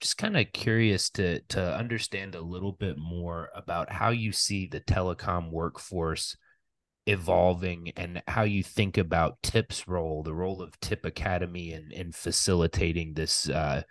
just 0.00 0.18
kind 0.18 0.36
of 0.36 0.52
curious 0.52 1.10
to 1.10 1.40
to 1.50 1.76
understand 1.76 2.34
a 2.34 2.40
little 2.40 2.72
bit 2.72 2.96
more 2.98 3.50
about 3.54 3.92
how 3.92 4.10
you 4.10 4.32
see 4.32 4.66
the 4.66 4.80
telecom 4.80 5.52
workforce 5.52 6.36
evolving 7.06 7.92
and 7.96 8.22
how 8.28 8.42
you 8.42 8.62
think 8.62 8.96
about 8.96 9.42
TIP's 9.42 9.86
role, 9.86 10.22
the 10.22 10.34
role 10.34 10.62
of 10.62 10.78
TIP 10.80 11.04
Academy 11.04 11.72
in, 11.72 11.90
in 11.92 12.12
facilitating 12.12 13.14
this 13.14 13.48
uh, 13.48 13.82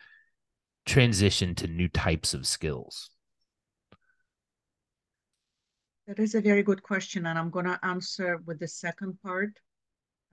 transition 0.85 1.55
to 1.55 1.67
new 1.67 1.87
types 1.87 2.33
of 2.33 2.47
skills. 2.47 3.09
That 6.07 6.19
is 6.19 6.35
a 6.35 6.41
very 6.41 6.63
good 6.63 6.83
question, 6.83 7.27
and 7.27 7.39
I'm 7.39 7.49
going 7.49 7.65
to 7.65 7.79
answer 7.83 8.37
with 8.45 8.59
the 8.59 8.67
second 8.67 9.17
part. 9.21 9.51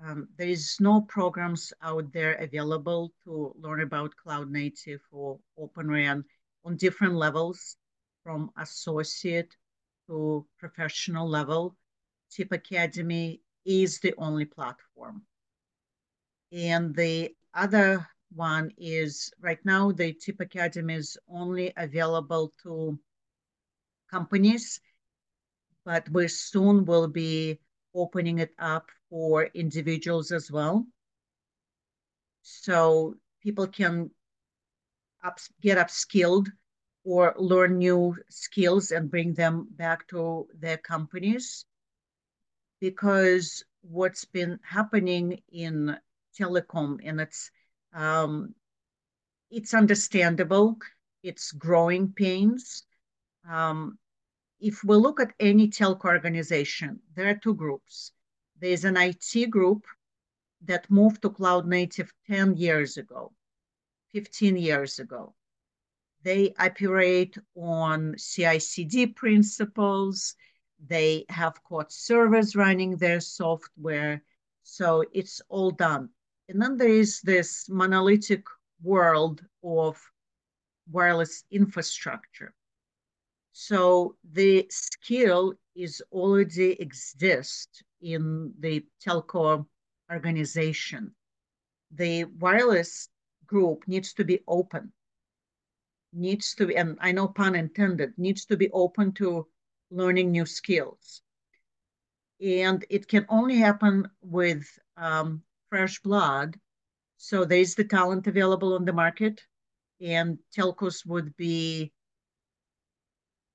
Um, 0.04 0.28
there 0.37 0.49
is 0.49 0.78
no 0.80 1.02
programs 1.02 1.72
out 1.82 2.12
there 2.12 2.34
available 2.34 3.12
to 3.25 3.54
learn 3.60 3.82
about 3.82 4.16
cloud 4.16 4.50
native 4.50 5.00
or 5.12 5.38
open 5.58 5.88
RAN 5.88 6.25
on 6.64 6.76
different 6.76 7.14
levels, 7.14 7.76
from 8.25 8.50
associate 8.58 9.54
to 10.08 10.46
professional 10.58 11.28
level. 11.28 11.76
TIP 12.30 12.52
Academy 12.52 13.40
is 13.64 14.00
the 14.00 14.14
only 14.18 14.44
platform. 14.44 15.22
And 16.52 16.94
the 16.94 17.34
other 17.54 18.06
one 18.32 18.70
is 18.78 19.32
right 19.40 19.58
now 19.64 19.92
the 19.92 20.12
TIP 20.12 20.40
Academy 20.40 20.94
is 20.94 21.18
only 21.28 21.72
available 21.76 22.52
to 22.62 22.99
companies 24.10 24.80
but 25.84 26.08
we 26.10 26.28
soon 26.28 26.84
will 26.84 27.08
be 27.08 27.58
opening 27.94 28.38
it 28.38 28.54
up 28.58 28.90
for 29.08 29.44
individuals 29.54 30.30
as 30.30 30.50
well. 30.50 30.87
So 32.42 33.14
people 33.42 33.66
can 33.66 34.10
up, 35.25 35.38
get 35.60 35.78
upskilled 35.78 36.49
or 37.04 37.34
learn 37.38 37.78
new 37.78 38.16
skills 38.28 38.90
and 38.92 39.10
bring 39.10 39.34
them 39.34 39.68
back 39.72 40.06
to 40.08 40.46
their 40.58 40.76
companies. 40.76 41.64
Because 42.80 43.64
what's 43.82 44.25
been 44.25 44.58
happening 44.62 45.42
in 45.52 45.96
telecom, 46.38 46.99
and 47.04 47.20
it's 47.20 47.50
um, 47.92 48.54
it's 49.50 49.75
understandable, 49.75 50.76
it's 51.22 51.52
growing 51.52 52.12
pains. 52.12 52.84
Um, 53.49 53.99
if 54.60 54.84
we 54.84 54.96
look 54.96 55.20
at 55.20 55.32
any 55.40 55.68
telco 55.68 56.04
organization, 56.04 57.00
there 57.14 57.28
are 57.30 57.34
two 57.34 57.54
groups. 57.54 58.12
There's 58.60 58.84
an 58.84 58.96
IT 58.96 59.50
group 59.50 59.87
that 60.62 60.90
moved 60.90 61.22
to 61.22 61.30
cloud 61.30 61.66
native 61.66 62.12
10 62.26 62.56
years 62.56 62.96
ago, 62.99 63.32
15 64.12 64.56
years 64.56 64.99
ago. 64.99 65.34
They 66.22 66.52
operate 66.58 67.38
on 67.56 68.14
CI/CD 68.18 69.06
principles. 69.08 70.34
They 70.87 71.25
have 71.28 71.62
code 71.64 71.92
servers 71.92 72.56
running 72.56 72.96
their 72.96 73.20
software. 73.20 74.22
So 74.62 75.04
it's 75.12 75.40
all 75.49 75.70
done. 75.70 76.10
And 76.49 76.60
then 76.60 76.76
there 76.76 76.88
is 76.88 77.20
this 77.20 77.68
monolithic 77.68 78.44
world 78.82 79.42
of 79.62 80.00
wireless 80.90 81.44
infrastructure 81.50 82.54
so 83.52 84.16
the 84.32 84.66
skill 84.70 85.54
is 85.75 86.02
already 86.12 86.80
exist 86.80 87.82
in 88.00 88.54
the 88.58 88.87
telco 89.04 89.66
organization. 90.10 91.14
The 91.90 92.25
wireless 92.25 93.08
group 93.46 93.87
needs 93.87 94.14
to 94.14 94.25
be 94.25 94.40
open, 94.46 94.92
needs 96.12 96.54
to 96.54 96.66
be, 96.66 96.76
and 96.76 96.96
I 97.00 97.12
know 97.12 97.28
pun 97.28 97.54
intended, 97.54 98.16
needs 98.16 98.46
to 98.46 98.56
be 98.56 98.70
open 98.70 99.12
to 99.14 99.46
learning 99.90 100.30
new 100.30 100.47
skills. 100.47 101.23
And 102.40 102.85
it 102.88 103.09
can 103.09 103.26
only 103.28 103.56
happen 103.56 104.09
with 104.23 104.66
um, 104.97 105.42
fresh 105.68 106.00
blood. 106.00 106.59
So 107.16 107.44
there's 107.44 107.75
the 107.75 107.85
talent 107.85 108.26
available 108.26 108.75
on 108.75 108.85
the 108.85 108.92
market, 108.92 109.42
and 110.00 110.38
telcos 110.56 111.04
would 111.04 111.37
be 111.37 111.92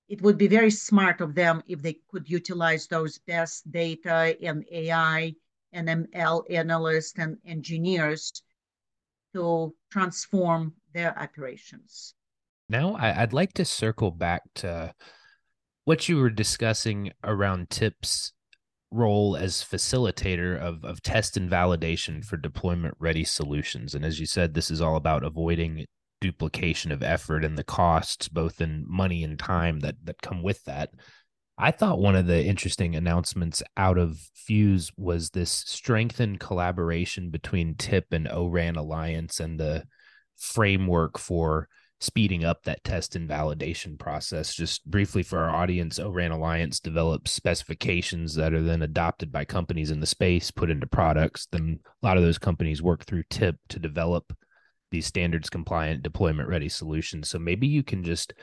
it 0.07 0.21
would 0.21 0.37
be 0.37 0.47
very 0.47 0.69
smart 0.69 1.19
of 1.19 1.33
them 1.33 1.63
if 1.67 1.81
they 1.81 1.97
could 2.11 2.29
utilize 2.29 2.85
those 2.85 3.17
best 3.17 3.71
data 3.71 4.37
and 4.39 4.63
AI 4.71 5.33
and 5.73 5.87
ML 5.87 6.43
analysts 6.51 7.17
and 7.17 7.37
engineers 7.43 8.31
to 9.33 9.75
transform 9.91 10.73
their 10.93 11.17
operations. 11.19 12.13
Now, 12.69 12.95
I'd 12.95 13.33
like 13.33 13.53
to 13.53 13.65
circle 13.65 14.11
back 14.11 14.43
to 14.55 14.93
what 15.85 16.09
you 16.09 16.17
were 16.17 16.29
discussing 16.29 17.11
around 17.23 17.69
TIP's 17.69 18.33
role 18.91 19.35
as 19.35 19.63
facilitator 19.63 20.57
of, 20.57 20.83
of 20.83 21.01
test 21.01 21.37
and 21.37 21.49
validation 21.49 22.23
for 22.23 22.37
deployment 22.37 22.95
ready 22.99 23.23
solutions. 23.23 23.95
And 23.95 24.05
as 24.05 24.19
you 24.19 24.25
said, 24.25 24.53
this 24.53 24.69
is 24.69 24.81
all 24.81 24.95
about 24.95 25.23
avoiding 25.23 25.85
duplication 26.21 26.91
of 26.91 27.03
effort 27.03 27.43
and 27.43 27.57
the 27.57 27.63
costs 27.63 28.27
both 28.27 28.61
in 28.61 28.83
money 28.87 29.23
and 29.23 29.37
time 29.37 29.79
that 29.81 29.95
that 30.03 30.21
come 30.21 30.41
with 30.41 30.63
that 30.63 30.89
i 31.57 31.69
thought 31.69 31.99
one 31.99 32.15
of 32.15 32.25
the 32.25 32.43
interesting 32.43 32.95
announcements 32.95 33.61
out 33.77 33.97
of 33.97 34.17
fuse 34.33 34.91
was 34.97 35.29
this 35.29 35.51
strengthened 35.51 36.39
collaboration 36.39 37.29
between 37.29 37.75
tip 37.75 38.05
and 38.11 38.27
oran 38.29 38.75
alliance 38.75 39.39
and 39.39 39.59
the 39.59 39.83
framework 40.37 41.19
for 41.19 41.67
speeding 41.99 42.43
up 42.43 42.63
that 42.63 42.83
test 42.83 43.15
and 43.15 43.29
validation 43.29 43.97
process 43.97 44.53
just 44.53 44.85
briefly 44.89 45.23
for 45.23 45.39
our 45.39 45.49
audience 45.49 45.97
oran 45.97 46.31
alliance 46.31 46.79
develops 46.79 47.31
specifications 47.31 48.35
that 48.35 48.53
are 48.53 48.61
then 48.61 48.81
adopted 48.81 49.31
by 49.31 49.45
companies 49.45 49.91
in 49.91 50.01
the 50.01 50.05
space 50.05 50.51
put 50.51 50.69
into 50.69 50.85
products 50.85 51.47
then 51.51 51.79
a 52.03 52.05
lot 52.05 52.17
of 52.17 52.23
those 52.23 52.37
companies 52.37 52.81
work 52.81 53.05
through 53.05 53.23
tip 53.29 53.55
to 53.69 53.79
develop 53.79 54.33
these 54.95 55.05
standards 55.05 55.49
compliant 55.49 56.03
deployment 56.03 56.47
ready 56.47 56.69
solutions. 56.69 57.29
So 57.29 57.37
maybe 57.39 57.67
you 57.67 57.83
can 57.83 58.03
just 58.03 58.33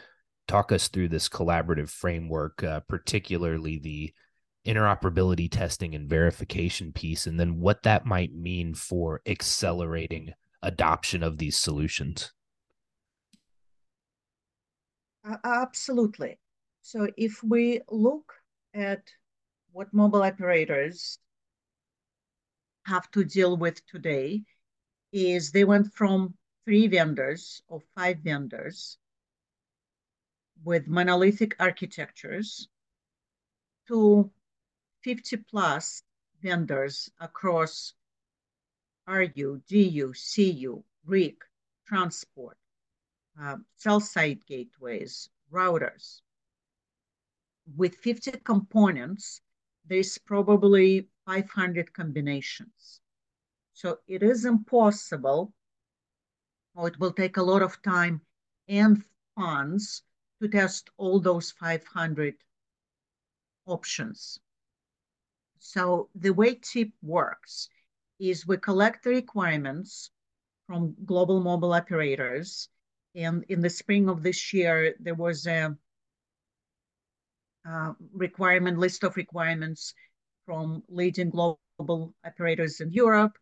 talk 0.48 0.70
us 0.70 0.88
through 0.88 1.08
this 1.08 1.28
collaborative 1.28 1.88
framework, 1.88 2.62
uh, 2.62 2.80
particularly 2.80 3.78
the 3.78 4.12
interoperability 4.66 5.50
testing 5.50 5.94
and 5.94 6.08
verification 6.08 6.92
piece, 6.92 7.26
and 7.26 7.40
then 7.40 7.60
what 7.60 7.82
that 7.84 8.04
might 8.04 8.34
mean 8.34 8.74
for 8.74 9.22
accelerating 9.26 10.32
adoption 10.62 11.22
of 11.22 11.38
these 11.38 11.56
solutions. 11.56 12.32
Absolutely. 15.24 16.38
So 16.82 17.08
if 17.16 17.42
we 17.42 17.80
look 17.88 18.32
at 18.74 19.02
what 19.72 19.92
mobile 19.94 20.22
operators 20.22 21.18
have 22.84 23.10
to 23.12 23.24
deal 23.24 23.56
with 23.56 23.86
today 23.86 24.42
is 25.12 25.52
they 25.52 25.64
went 25.64 25.92
from 25.94 26.34
three 26.64 26.88
vendors 26.88 27.62
or 27.68 27.80
five 27.94 28.18
vendors 28.18 28.98
with 30.64 30.86
monolithic 30.88 31.54
architectures 31.60 32.68
to 33.88 34.30
50 35.02 35.36
plus 35.48 36.02
vendors 36.42 37.10
across 37.20 37.94
RU, 39.06 39.62
DU, 39.68 40.12
CU, 40.14 40.84
RIC, 41.04 41.36
transport, 41.86 42.56
uh, 43.40 43.56
cell 43.76 44.00
site 44.00 44.44
gateways, 44.46 45.28
routers. 45.52 46.20
With 47.76 47.94
50 47.96 48.32
components, 48.44 49.40
there's 49.86 50.18
probably 50.18 51.08
500 51.26 51.92
combinations. 51.92 53.00
So 53.72 53.98
it 54.06 54.22
is 54.22 54.44
impossible, 54.44 55.52
or 56.74 56.88
it 56.88 56.98
will 56.98 57.12
take 57.12 57.36
a 57.36 57.42
lot 57.42 57.62
of 57.62 57.80
time 57.82 58.20
and 58.68 59.04
funds 59.34 60.02
to 60.40 60.48
test 60.48 60.90
all 60.96 61.20
those 61.20 61.52
500 61.52 62.34
options. 63.66 64.40
So 65.58 66.08
the 66.14 66.30
way 66.30 66.56
TIP 66.56 66.92
works 67.02 67.68
is 68.18 68.46
we 68.46 68.56
collect 68.56 69.04
the 69.04 69.10
requirements 69.10 70.10
from 70.66 70.96
global 71.04 71.40
mobile 71.40 71.72
operators. 71.72 72.68
And 73.14 73.44
in 73.48 73.60
the 73.60 73.70
spring 73.70 74.08
of 74.08 74.22
this 74.22 74.52
year, 74.52 74.94
there 75.00 75.14
was 75.14 75.46
a 75.46 75.76
uh, 77.68 77.92
requirement 78.12 78.78
list 78.78 79.04
of 79.04 79.16
requirements 79.16 79.94
from 80.46 80.82
leading 80.88 81.30
global 81.30 82.14
operators 82.24 82.80
in 82.80 82.90
Europe. 82.90 83.36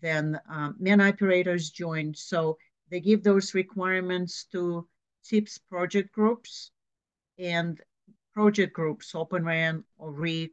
Then 0.00 0.40
um, 0.48 0.76
many 0.78 1.04
operators 1.04 1.70
joined. 1.70 2.16
So 2.16 2.56
they 2.90 3.00
give 3.00 3.22
those 3.22 3.54
requirements 3.54 4.46
to 4.52 4.88
TIPS 5.24 5.58
project 5.58 6.12
groups 6.12 6.70
and 7.38 7.80
project 8.32 8.72
groups, 8.74 9.14
Open 9.14 9.44
RAN 9.44 9.84
or 9.98 10.12
RIC 10.12 10.52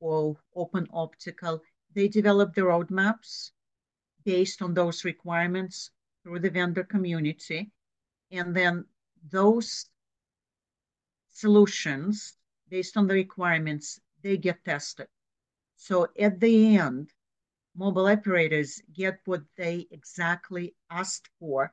or 0.00 0.36
Open 0.54 0.86
Optical, 0.92 1.60
they 1.94 2.08
develop 2.08 2.54
the 2.54 2.62
roadmaps 2.62 3.50
based 4.24 4.60
on 4.60 4.74
those 4.74 5.04
requirements 5.04 5.90
through 6.22 6.40
the 6.40 6.50
vendor 6.50 6.84
community. 6.84 7.70
And 8.36 8.54
then 8.54 8.84
those 9.30 9.86
solutions, 11.32 12.36
based 12.68 12.96
on 12.96 13.06
the 13.06 13.14
requirements, 13.14 13.98
they 14.22 14.36
get 14.36 14.64
tested. 14.64 15.08
So 15.76 16.08
at 16.18 16.38
the 16.40 16.76
end, 16.76 17.12
mobile 17.74 18.06
operators 18.06 18.82
get 18.92 19.20
what 19.24 19.42
they 19.56 19.86
exactly 19.90 20.74
asked 20.90 21.28
for 21.38 21.72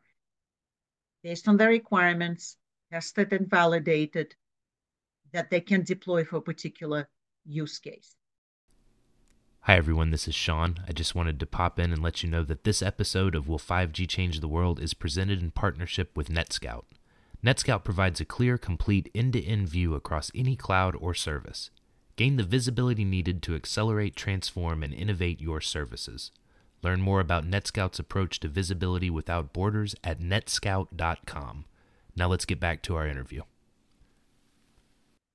based 1.21 1.47
on 1.47 1.57
the 1.57 1.67
requirements, 1.67 2.57
tested 2.91 3.33
and 3.33 3.49
validated, 3.49 4.35
that 5.31 5.49
they 5.49 5.61
can 5.61 5.83
deploy 5.83 6.23
for 6.23 6.37
a 6.37 6.41
particular 6.41 7.09
use 7.45 7.79
case. 7.79 8.15
Hi, 9.65 9.77
everyone. 9.77 10.11
This 10.11 10.27
is 10.27 10.35
Sean. 10.35 10.81
I 10.89 10.91
just 10.91 11.15
wanted 11.15 11.39
to 11.39 11.45
pop 11.45 11.79
in 11.79 11.93
and 11.93 12.03
let 12.03 12.21
you 12.21 12.29
know 12.29 12.43
that 12.43 12.65
this 12.65 12.81
episode 12.81 13.33
of 13.33 13.47
Will 13.47 13.57
5G 13.57 14.09
Change 14.09 14.41
the 14.41 14.47
World 14.49 14.77
is 14.77 14.93
presented 14.93 15.41
in 15.41 15.51
partnership 15.51 16.17
with 16.17 16.27
NetScout. 16.27 16.83
NetScout 17.41 17.85
provides 17.85 18.19
a 18.19 18.25
clear, 18.25 18.57
complete 18.57 19.09
end 19.15 19.31
to 19.31 19.41
end 19.41 19.69
view 19.69 19.95
across 19.95 20.33
any 20.35 20.57
cloud 20.57 20.97
or 20.99 21.13
service. 21.13 21.69
Gain 22.17 22.35
the 22.35 22.43
visibility 22.43 23.05
needed 23.05 23.41
to 23.43 23.55
accelerate, 23.55 24.17
transform, 24.17 24.83
and 24.83 24.93
innovate 24.93 25.39
your 25.39 25.61
services. 25.61 26.31
Learn 26.81 26.99
more 26.99 27.21
about 27.21 27.49
NetScout's 27.49 27.99
approach 27.99 28.41
to 28.41 28.49
visibility 28.49 29.09
without 29.09 29.53
borders 29.53 29.95
at 30.03 30.19
netscout.com. 30.19 31.63
Now 32.17 32.27
let's 32.27 32.43
get 32.43 32.59
back 32.59 32.81
to 32.81 32.97
our 32.97 33.07
interview. 33.07 33.43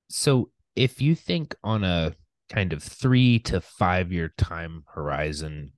So, 0.07 0.51
if 0.75 1.01
you 1.01 1.15
think 1.15 1.55
on 1.63 1.83
a 1.83 2.13
kind 2.49 2.73
of 2.73 2.83
three 2.83 3.39
to 3.39 3.61
five 3.61 4.11
year 4.11 4.33
time 4.37 4.83
horizon, 4.93 5.73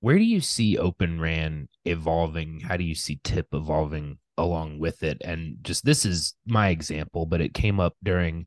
where 0.00 0.18
do 0.18 0.24
you 0.24 0.40
see 0.40 0.78
Open 0.78 1.20
RAN 1.20 1.68
evolving? 1.84 2.60
How 2.60 2.76
do 2.76 2.84
you 2.84 2.94
see 2.94 3.20
TIP 3.22 3.48
evolving 3.52 4.18
along 4.38 4.78
with 4.78 5.02
it? 5.02 5.18
And 5.24 5.56
just 5.62 5.84
this 5.84 6.06
is 6.06 6.34
my 6.46 6.68
example, 6.68 7.26
but 7.26 7.40
it 7.40 7.54
came 7.54 7.80
up 7.80 7.94
during 8.02 8.46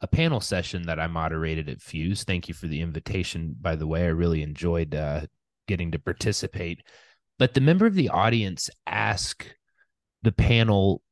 a 0.00 0.06
panel 0.06 0.40
session 0.40 0.82
that 0.86 0.98
I 0.98 1.06
moderated 1.06 1.68
at 1.68 1.82
Fuse. 1.82 2.24
Thank 2.24 2.48
you 2.48 2.54
for 2.54 2.66
the 2.66 2.80
invitation, 2.80 3.54
by 3.60 3.76
the 3.76 3.86
way. 3.86 4.04
I 4.04 4.08
really 4.08 4.42
enjoyed 4.42 4.94
uh, 4.94 5.26
getting 5.68 5.92
to 5.92 5.98
participate. 5.98 6.82
But 7.38 7.54
the 7.54 7.60
member 7.60 7.86
of 7.86 7.94
the 7.94 8.08
audience 8.08 8.68
asked 8.86 9.54
the 10.22 10.32
panel 10.32 11.02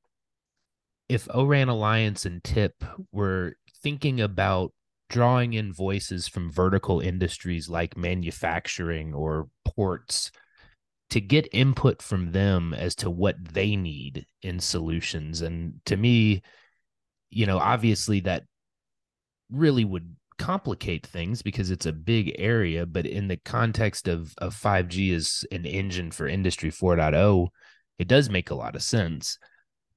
if 1.09 1.27
ORAN 1.35 1.69
Alliance 1.69 2.27
and 2.27 2.43
TIP 2.43 2.85
were 3.13 3.55
thinking 3.83 4.21
about 4.21 4.73
drawing 5.09 5.55
in 5.55 5.73
voices 5.73 6.29
from 6.29 6.53
vertical 6.53 7.01
industries 7.01 7.69
like 7.69 7.97
manufacturing 7.97 9.15
or 9.15 9.49
ports 9.65 10.31
to 11.11 11.21
get 11.21 11.49
input 11.53 12.03
from 12.03 12.33
them 12.33 12.75
as 12.75 12.95
to 12.95 13.11
what 13.11 13.37
they 13.53 13.77
need 13.77 14.27
in 14.43 14.61
solutions. 14.61 15.41
And 15.41 15.81
to 15.87 15.97
me, 15.97 16.43
you 17.31 17.47
know, 17.47 17.59
obviously 17.59 18.21
that 18.21 18.45
really 19.51 19.85
would 19.85 20.15
complicate 20.39 21.07
things 21.07 21.43
because 21.43 21.71
it's 21.71 21.87
a 21.87 21.93
big 21.93 22.35
area, 22.39 22.85
but 22.85 23.07
in 23.07 23.29
the 23.29 23.39
context 23.39 24.07
of, 24.07 24.35
of 24.39 24.55
5G 24.55 25.15
as 25.15 25.45
an 25.51 25.65
engine 25.65 26.11
for 26.11 26.29
industry 26.29 26.71
4.0, 26.71 27.49
it 27.99 28.07
does 28.07 28.29
make 28.31 28.51
a 28.51 28.55
lot 28.55 28.77
of 28.77 28.83
sense 28.83 29.39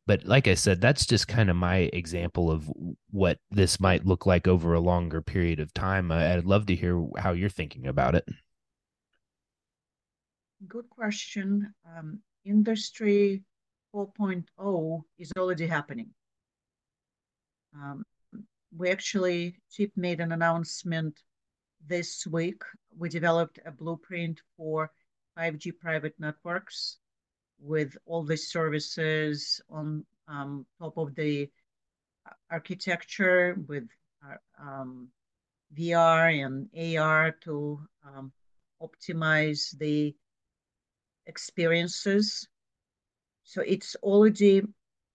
but 0.08 0.26
like 0.26 0.48
I 0.48 0.56
said, 0.56 0.82
that's 0.82 1.06
just 1.06 1.28
kind 1.28 1.50
of 1.50 1.56
my 1.56 1.90
example 1.94 2.50
of 2.50 2.70
what 3.12 3.40
this 3.52 3.80
might 3.80 4.06
look 4.06 4.26
like 4.26 4.48
over 4.48 4.74
a 4.74 4.80
longer 4.80 5.22
period 5.22 5.60
of 5.60 5.74
time. 5.74 6.12
I'd 6.12 6.46
love 6.46 6.66
to 6.68 6.76
hear 6.76 7.06
how 7.18 7.34
you're 7.34 7.50
thinking 7.50 7.88
about 7.88 8.16
it. 8.16 8.26
Good 10.68 10.90
question. 10.90 11.74
Um, 11.86 12.20
industry 12.46 13.44
4.0 13.94 15.02
is 15.20 15.32
already 15.38 15.68
happening. 15.68 16.10
Um, 17.76 18.04
we 18.76 18.90
actually, 18.90 19.58
TIP 19.72 19.92
made 19.96 20.20
an 20.20 20.32
announcement 20.32 21.20
this 21.86 22.26
week. 22.26 22.64
We 22.98 23.10
developed 23.10 23.60
a 23.66 23.72
blueprint 23.72 24.42
for 24.58 24.92
5G 25.38 25.80
private 25.80 26.16
networks 26.20 26.98
with 27.62 27.96
all 28.06 28.24
the 28.24 28.38
services 28.38 29.62
on 29.70 30.04
um, 30.28 30.66
top 30.80 30.98
of 30.98 31.16
the 31.16 31.50
architecture 32.50 33.56
with 33.68 33.88
uh, 34.26 34.36
um, 34.62 35.10
VR 35.78 36.44
and 36.44 36.98
AR 36.98 37.32
to 37.44 37.80
um, 38.06 38.32
optimize 38.82 39.78
the 39.78 40.16
experiences. 41.28 42.48
So 43.44 43.62
it's 43.62 43.96
already 44.04 44.64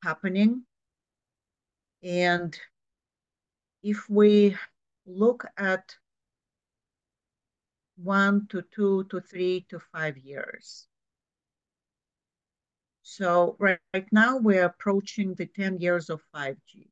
happening. 0.02 0.62
And 2.02 2.56
if 3.82 4.08
we 4.08 4.56
look 5.06 5.46
at 5.56 5.94
one 7.96 8.46
to 8.50 8.62
two 8.74 9.04
to 9.04 9.20
three 9.20 9.66
to 9.70 9.80
five 9.92 10.18
years, 10.18 10.86
so 13.08 13.54
right, 13.60 13.78
right 13.94 14.08
now 14.10 14.36
we're 14.36 14.64
approaching 14.64 15.32
the 15.34 15.46
10 15.46 15.78
years 15.78 16.10
of 16.10 16.20
5G. 16.34 16.88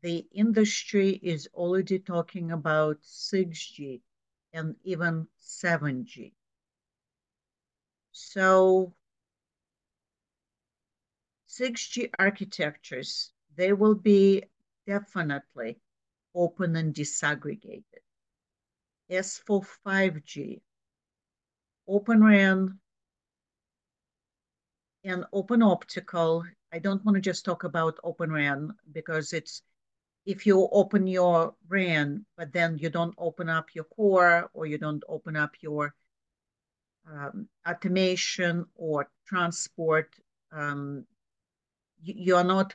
The 0.00 0.26
industry 0.32 1.20
is 1.22 1.46
already 1.52 1.98
talking 1.98 2.52
about 2.52 2.96
6G 3.02 4.00
and 4.54 4.74
even 4.82 5.28
7G. 5.38 6.32
So 8.12 8.94
6G 11.48 12.08
architectures, 12.18 13.30
they 13.56 13.74
will 13.74 13.94
be 13.94 14.44
definitely 14.86 15.76
open 16.34 16.76
and 16.76 16.94
disaggregated. 16.94 18.04
As 19.10 19.36
for 19.36 19.60
5G, 19.86 20.62
Open 21.86 22.24
RAN 22.24 22.80
and 25.04 25.24
open 25.32 25.62
optical, 25.62 26.44
I 26.72 26.78
don't 26.78 27.04
want 27.04 27.16
to 27.16 27.20
just 27.20 27.44
talk 27.44 27.64
about 27.64 27.98
Open 28.02 28.32
RAN 28.32 28.74
because 28.92 29.32
it's 29.32 29.62
if 30.26 30.46
you 30.46 30.68
open 30.72 31.06
your 31.06 31.54
RAN, 31.68 32.24
but 32.36 32.52
then 32.52 32.78
you 32.78 32.88
don't 32.88 33.14
open 33.18 33.48
up 33.50 33.74
your 33.74 33.84
core 33.84 34.50
or 34.54 34.66
you 34.66 34.78
don't 34.78 35.04
open 35.08 35.36
up 35.36 35.52
your 35.60 35.94
um, 37.10 37.48
automation 37.68 38.64
or 38.74 39.10
transport, 39.26 40.14
um, 40.52 41.04
you, 42.02 42.36
are 42.36 42.44
not 42.44 42.74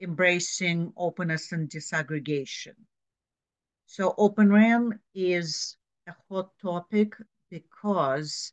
embracing 0.00 0.92
openness 0.96 1.52
and 1.52 1.70
disaggregation. 1.70 2.74
So 3.86 4.14
Open 4.18 4.50
RAN 4.50 4.98
is 5.14 5.76
a 6.08 6.14
hot 6.28 6.50
topic 6.60 7.14
because 7.50 8.52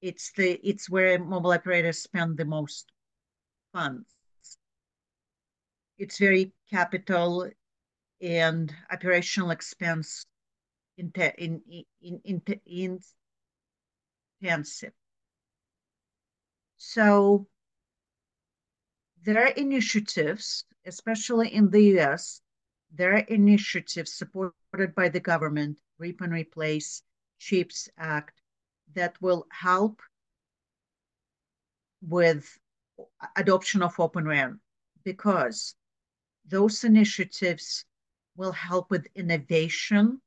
it's 0.00 0.32
the 0.32 0.60
it's 0.62 0.88
where 0.88 1.18
mobile 1.18 1.52
operators 1.52 1.98
spend 1.98 2.36
the 2.36 2.44
most 2.44 2.90
funds. 3.72 4.06
It's 5.98 6.18
very 6.18 6.52
capital 6.70 7.50
and 8.20 8.72
operational 8.90 9.50
expense 9.50 10.26
in, 10.96 11.12
in, 11.38 11.62
in, 12.00 12.20
in, 12.24 12.42
in 12.66 13.00
intensive. 14.40 14.92
So 16.76 17.46
there 19.24 19.42
are 19.42 19.48
initiatives, 19.48 20.64
especially 20.86 21.52
in 21.52 21.70
the 21.70 21.98
US, 21.98 22.40
there 22.92 23.14
are 23.14 23.26
initiatives 23.28 24.14
supported 24.14 24.94
by 24.94 25.08
the 25.08 25.20
government, 25.20 25.78
RIP 25.98 26.20
and 26.20 26.32
Replace, 26.32 27.02
CHIPS 27.38 27.88
Act, 27.98 28.40
that 28.94 29.20
will 29.20 29.46
help 29.50 30.00
with 32.02 32.58
adoption 33.36 33.82
of 33.82 33.98
Open 33.98 34.26
RAN 34.26 34.60
because 35.04 35.74
those 36.46 36.84
initiatives 36.84 37.84
will 38.36 38.52
help 38.52 38.90
with 38.90 39.06
innovation, 39.14 40.20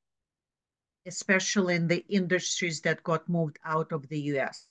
especially 1.06 1.76
in 1.76 1.88
the 1.88 2.06
industries 2.10 2.82
that 2.82 3.04
got 3.04 3.28
moved 3.30 3.58
out 3.64 3.92
of 3.92 4.08
the 4.10 4.20
US. 4.34 4.68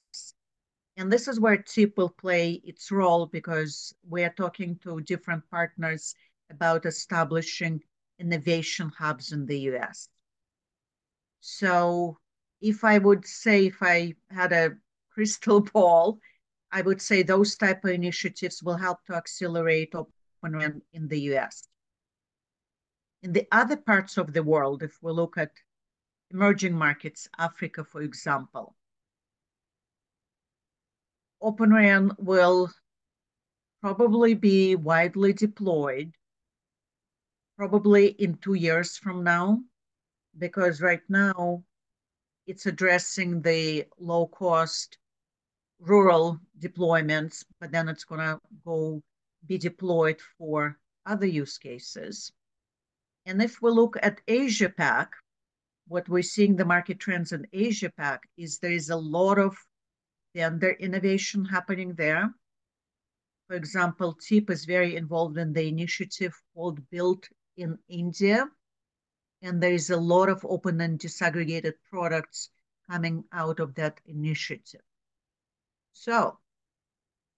And 0.96 1.10
this 1.10 1.28
is 1.28 1.40
where 1.40 1.56
TIP 1.56 1.96
will 1.96 2.10
play 2.10 2.60
its 2.64 2.90
role 2.90 3.26
because 3.26 3.94
we 4.08 4.22
are 4.24 4.34
talking 4.36 4.78
to 4.82 5.00
different 5.00 5.48
partners 5.50 6.14
about 6.50 6.84
establishing 6.84 7.80
innovation 8.18 8.92
hubs 8.98 9.32
in 9.32 9.46
the 9.46 9.58
US. 9.70 10.08
So 11.40 12.18
if 12.60 12.84
I 12.84 12.98
would 12.98 13.26
say 13.26 13.66
if 13.66 13.78
I 13.82 14.14
had 14.30 14.52
a 14.52 14.76
crystal 15.12 15.60
ball, 15.72 16.18
I 16.72 16.82
would 16.82 17.02
say 17.02 17.22
those 17.22 17.56
type 17.56 17.84
of 17.84 17.90
initiatives 17.90 18.62
will 18.62 18.76
help 18.76 19.04
to 19.06 19.14
accelerate 19.14 19.94
open 19.94 20.10
RAN 20.42 20.82
in 20.92 21.08
the 21.08 21.20
US. 21.32 21.66
In 23.22 23.32
the 23.32 23.46
other 23.52 23.76
parts 23.76 24.16
of 24.16 24.32
the 24.32 24.42
world, 24.42 24.82
if 24.82 24.96
we 25.02 25.12
look 25.12 25.36
at 25.36 25.52
emerging 26.30 26.74
markets, 26.74 27.28
Africa, 27.38 27.84
for 27.84 28.02
example, 28.02 28.76
Open 31.42 31.72
RAN 31.72 32.12
will 32.18 32.70
probably 33.80 34.34
be 34.34 34.76
widely 34.76 35.32
deployed 35.32 36.14
probably 37.56 38.08
in 38.08 38.36
two 38.36 38.54
years 38.54 38.98
from 38.98 39.24
now, 39.24 39.62
because 40.38 40.82
right 40.82 41.02
now 41.08 41.64
it's 42.50 42.66
addressing 42.66 43.40
the 43.42 43.84
low 44.00 44.26
cost 44.26 44.98
rural 45.78 46.40
deployments, 46.58 47.44
but 47.60 47.70
then 47.70 47.88
it's 47.88 48.02
going 48.02 48.20
to 48.20 48.40
go 48.64 49.00
be 49.46 49.56
deployed 49.56 50.20
for 50.36 50.76
other 51.06 51.26
use 51.26 51.58
cases. 51.58 52.32
And 53.24 53.40
if 53.40 53.62
we 53.62 53.70
look 53.70 53.96
at 54.02 54.20
Asia 54.26 54.68
Pac, 54.68 55.12
what 55.86 56.08
we're 56.08 56.22
seeing 56.22 56.56
the 56.56 56.64
market 56.64 56.98
trends 56.98 57.30
in 57.30 57.46
Asia 57.52 57.92
Pac 57.96 58.20
is 58.36 58.58
there 58.58 58.72
is 58.72 58.90
a 58.90 58.96
lot 58.96 59.38
of 59.38 59.56
vendor 60.34 60.72
innovation 60.72 61.44
happening 61.44 61.94
there. 61.94 62.34
For 63.46 63.54
example, 63.54 64.14
TIP 64.14 64.50
is 64.50 64.64
very 64.64 64.96
involved 64.96 65.38
in 65.38 65.52
the 65.52 65.68
initiative 65.68 66.34
called 66.54 66.80
Built 66.90 67.28
in 67.56 67.78
India. 67.88 68.48
And 69.42 69.62
there 69.62 69.72
is 69.72 69.90
a 69.90 69.96
lot 69.96 70.28
of 70.28 70.44
open 70.44 70.80
and 70.80 70.98
disaggregated 70.98 71.74
products 71.90 72.50
coming 72.90 73.24
out 73.32 73.60
of 73.60 73.74
that 73.76 74.00
initiative. 74.06 74.82
So, 75.92 76.38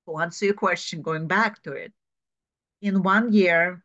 to 0.07 0.19
answer 0.19 0.47
your 0.47 0.55
question, 0.55 1.03
going 1.03 1.27
back 1.29 1.63
to 1.63 1.73
it, 1.73 1.93
in 2.81 3.03
one 3.03 3.33
year, 3.33 3.85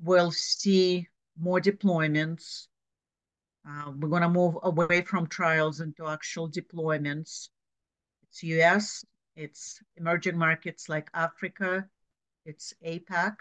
we'll 0.00 0.30
see 0.30 1.08
more 1.38 1.60
deployments. 1.60 2.68
Uh, 3.68 3.92
we're 3.98 4.08
going 4.08 4.22
to 4.22 4.28
move 4.28 4.56
away 4.62 5.02
from 5.02 5.26
trials 5.26 5.80
into 5.80 6.06
actual 6.06 6.48
deployments. 6.48 7.48
It's 8.22 8.42
US, 8.42 9.04
it's 9.36 9.80
emerging 9.96 10.38
markets 10.38 10.88
like 10.88 11.10
Africa, 11.14 11.88
it's 12.44 12.72
APAC. 12.84 13.36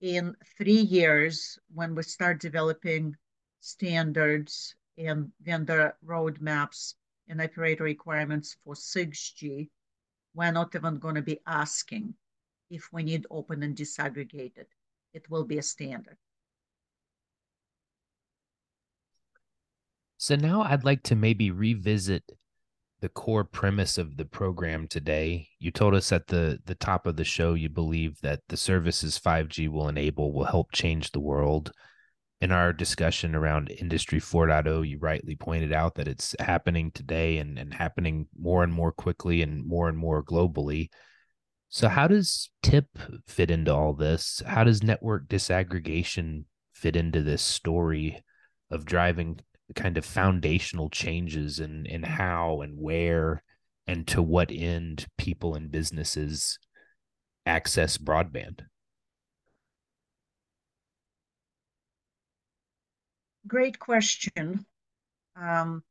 In 0.00 0.34
three 0.56 0.80
years, 0.80 1.58
when 1.74 1.94
we 1.94 2.02
start 2.02 2.40
developing 2.40 3.16
standards 3.60 4.74
and 4.96 5.30
vendor 5.42 5.94
roadmaps 6.04 6.94
and 7.28 7.40
operator 7.40 7.84
requirements 7.84 8.56
for 8.64 8.74
6G, 8.74 9.68
we're 10.34 10.52
not 10.52 10.74
even 10.74 10.98
going 10.98 11.16
to 11.16 11.22
be 11.22 11.40
asking 11.46 12.14
if 12.70 12.88
we 12.92 13.02
need 13.02 13.26
open 13.30 13.62
and 13.62 13.76
disaggregated. 13.76 14.66
It 15.12 15.28
will 15.28 15.44
be 15.44 15.58
a 15.58 15.62
standard. 15.62 16.16
So 20.16 20.36
now 20.36 20.62
I'd 20.62 20.84
like 20.84 21.02
to 21.04 21.16
maybe 21.16 21.50
revisit 21.50 22.24
the 23.00 23.08
core 23.08 23.44
premise 23.44 23.98
of 23.98 24.16
the 24.16 24.24
program 24.24 24.86
today. 24.86 25.48
You 25.58 25.70
told 25.70 25.94
us 25.94 26.12
at 26.12 26.26
the 26.26 26.58
the 26.66 26.74
top 26.74 27.06
of 27.06 27.16
the 27.16 27.24
show 27.24 27.54
you 27.54 27.68
believe 27.68 28.20
that 28.20 28.40
the 28.48 28.56
services 28.56 29.18
5G 29.18 29.68
will 29.68 29.88
enable 29.88 30.32
will 30.32 30.44
help 30.44 30.72
change 30.72 31.12
the 31.12 31.20
world. 31.20 31.72
In 32.40 32.52
our 32.52 32.72
discussion 32.72 33.34
around 33.34 33.70
Industry 33.70 34.18
4.0, 34.18 34.88
you 34.88 34.98
rightly 34.98 35.36
pointed 35.36 35.74
out 35.74 35.96
that 35.96 36.08
it's 36.08 36.34
happening 36.40 36.90
today 36.90 37.36
and, 37.36 37.58
and 37.58 37.74
happening 37.74 38.28
more 38.38 38.62
and 38.62 38.72
more 38.72 38.92
quickly 38.92 39.42
and 39.42 39.66
more 39.66 39.90
and 39.90 39.98
more 39.98 40.24
globally. 40.24 40.88
So, 41.68 41.88
how 41.88 42.08
does 42.08 42.50
TIP 42.62 42.86
fit 43.26 43.50
into 43.50 43.74
all 43.74 43.92
this? 43.92 44.42
How 44.46 44.64
does 44.64 44.82
network 44.82 45.28
disaggregation 45.28 46.44
fit 46.72 46.96
into 46.96 47.22
this 47.22 47.42
story 47.42 48.24
of 48.70 48.86
driving 48.86 49.40
kind 49.74 49.96
of 49.96 50.04
foundational 50.04 50.90
changes 50.90 51.60
in 51.60 51.86
in 51.86 52.02
how 52.02 52.60
and 52.60 52.78
where 52.78 53.42
and 53.86 54.06
to 54.06 54.22
what 54.22 54.50
end 54.50 55.06
people 55.18 55.54
and 55.54 55.70
businesses 55.70 56.58
access 57.46 57.98
broadband. 57.98 58.60
Great 63.46 63.78
question. 63.78 64.64
Um, 65.34 65.82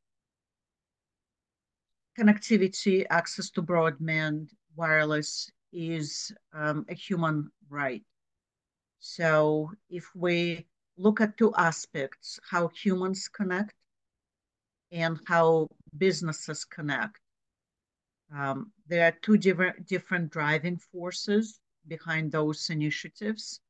connectivity 2.18 3.06
access 3.10 3.50
to 3.52 3.62
broadband 3.62 4.50
wireless 4.76 5.50
is 5.74 6.32
um, 6.54 6.86
a 6.90 6.94
human 6.94 7.52
right. 7.70 8.04
So 9.00 9.72
if 9.90 10.06
we 10.16 10.68
look 11.00 11.22
at 11.22 11.38
two 11.38 11.54
aspects 11.56 12.40
how 12.52 12.68
humans 12.68 13.30
connect 13.30 13.74
and 14.92 15.18
how 15.26 15.70
businesses 15.98 16.66
connect. 16.66 17.20
Um, 18.36 18.74
there 18.88 19.08
are 19.08 19.18
two 19.22 19.38
different, 19.38 19.88
different 19.88 20.32
driving 20.32 20.78
forces 20.78 21.60
behind 21.88 22.32
those 22.32 22.70
initiatives. 22.70 23.62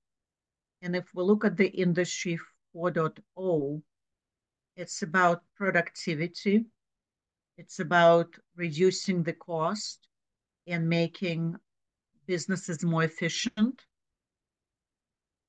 And 0.82 0.96
if 0.96 1.06
we 1.14 1.24
look 1.24 1.46
at 1.46 1.56
the 1.56 1.68
industry 1.68 2.40
4.0, 2.76 3.82
it's 4.76 5.02
about 5.04 5.44
productivity, 5.56 6.66
it's 7.58 7.80
about 7.80 8.34
reducing 8.56 9.22
the 9.22 9.34
cost 9.34 10.08
and 10.66 10.90
making 10.90 11.56
businesses 12.26 12.84
more 12.84 13.04
efficient 13.04 13.86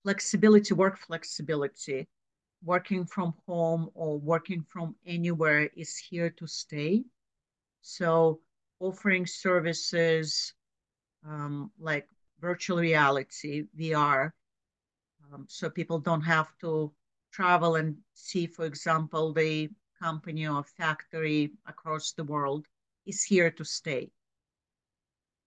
flexibility, 0.03 0.75
work 0.75 0.99
flexibility, 0.99 2.09
working 2.63 3.07
from 3.07 3.35
home 3.47 3.91
or 3.95 4.19
working 4.19 4.65
from 4.69 4.95
anywhere 5.07 5.71
is 5.77 5.97
here 5.97 6.31
to 6.31 6.47
stay. 6.47 7.05
So 7.83 8.41
offering 8.79 9.27
services 9.27 10.55
um, 11.27 11.71
like 11.79 12.09
virtual 12.41 12.79
reality, 12.79 13.65
VR, 13.79 14.33
um, 15.33 15.47
so 15.49 15.71
people 15.71 15.99
don't 15.99 16.23
have 16.23 16.49
to 16.61 16.93
travel 17.33 17.77
and 17.77 17.97
see, 18.15 18.47
for 18.47 18.65
example, 18.65 19.33
the 19.33 19.69
company 20.01 20.47
or 20.47 20.65
factory 20.65 21.53
across 21.67 22.13
the 22.13 22.25
world 22.25 22.67
is 23.07 23.23
here 23.23 23.51
to 23.51 23.65
stay. 23.65 24.11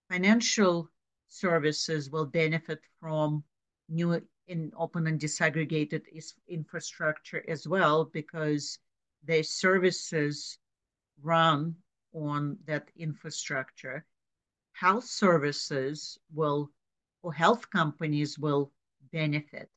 Financial 0.08 0.88
services 1.28 2.10
will 2.10 2.26
benefit 2.26 2.80
from 3.00 3.42
new 3.88 4.22
in 4.48 4.72
open 4.76 5.06
and 5.06 5.20
disaggregated 5.20 6.02
infrastructure 6.48 7.42
as 7.48 7.66
well 7.66 8.04
because 8.04 8.78
their 9.24 9.42
services 9.42 10.58
run 11.22 11.74
on 12.12 12.58
that 12.66 12.90
infrastructure. 12.96 14.04
Health 14.72 15.04
services 15.04 16.18
will, 16.32 16.70
or 17.22 17.32
health 17.32 17.70
companies 17.70 18.38
will 18.38 18.72
benefit 19.12 19.70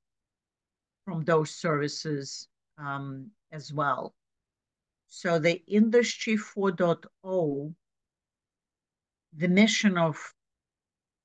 from 1.06 1.24
those 1.24 1.52
services 1.52 2.48
um, 2.78 3.32
as 3.52 3.72
well. 3.72 4.14
So 5.08 5.40
the 5.40 5.64
Industry 5.66 6.36
4.0, 6.36 7.74
the 9.34 9.48
mission 9.48 9.98
of 9.98 10.18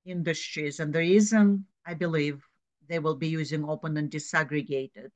industries, 0.05 0.79
and 0.81 0.93
the 0.93 1.01
reason 1.01 1.67
I 1.85 1.95
believe 1.95 2.47
they 2.93 2.99
will 2.99 3.15
be 3.15 3.29
using 3.29 3.67
open 3.67 3.97
and 3.97 4.11
disaggregated 4.11 5.09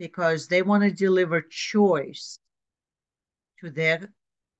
because 0.00 0.48
they 0.48 0.60
want 0.60 0.82
to 0.82 0.90
deliver 0.90 1.40
choice 1.40 2.40
to 3.60 3.70
their 3.70 4.12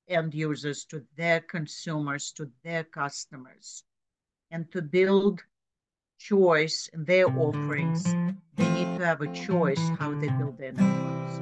end 0.07 0.33
users, 0.33 0.85
to 0.85 1.03
their 1.17 1.41
consumers, 1.41 2.31
to 2.31 2.49
their 2.63 2.85
customers. 2.85 3.83
And 4.53 4.71
to 4.71 4.81
build 4.81 5.43
choice 6.21 6.89
in 6.93 7.05
their 7.05 7.27
offerings, 7.37 8.05
they 8.55 8.69
need 8.75 8.99
to 8.99 9.05
have 9.05 9.23
a 9.23 9.33
choice 9.35 9.83
how 9.99 10.15
they 10.15 10.29
build 10.29 10.57
their 10.57 10.71
networks. 10.71 11.41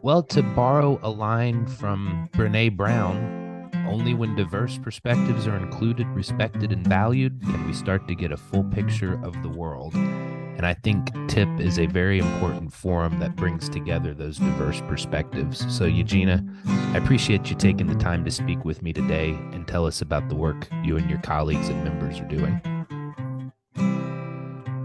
Well, 0.00 0.22
to 0.22 0.44
borrow 0.54 1.00
a 1.02 1.10
line 1.10 1.66
from 1.66 2.28
Brene 2.34 2.76
Brown, 2.76 3.45
only 3.86 4.14
when 4.14 4.34
diverse 4.34 4.78
perspectives 4.78 5.46
are 5.46 5.56
included, 5.56 6.06
respected, 6.08 6.72
and 6.72 6.86
valued 6.86 7.40
can 7.42 7.66
we 7.66 7.72
start 7.72 8.06
to 8.08 8.14
get 8.14 8.32
a 8.32 8.36
full 8.36 8.64
picture 8.64 9.20
of 9.24 9.40
the 9.42 9.48
world. 9.48 9.94
And 9.94 10.64
I 10.64 10.72
think 10.74 11.10
TIP 11.28 11.60
is 11.60 11.78
a 11.78 11.86
very 11.86 12.18
important 12.18 12.72
forum 12.72 13.18
that 13.20 13.36
brings 13.36 13.68
together 13.68 14.14
those 14.14 14.38
diverse 14.38 14.80
perspectives. 14.82 15.64
So, 15.74 15.84
Eugenia, 15.84 16.42
I 16.66 16.98
appreciate 16.98 17.50
you 17.50 17.56
taking 17.56 17.86
the 17.86 17.94
time 17.94 18.24
to 18.24 18.30
speak 18.30 18.64
with 18.64 18.82
me 18.82 18.92
today 18.92 19.30
and 19.52 19.68
tell 19.68 19.84
us 19.84 20.00
about 20.00 20.28
the 20.30 20.34
work 20.34 20.66
you 20.82 20.96
and 20.96 21.10
your 21.10 21.20
colleagues 21.20 21.68
and 21.68 21.84
members 21.84 22.20
are 22.20 22.28
doing. 22.28 22.60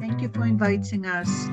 Thank 0.01 0.21
you 0.21 0.29
for 0.29 0.45
inviting 0.45 1.05
us. 1.05 1.47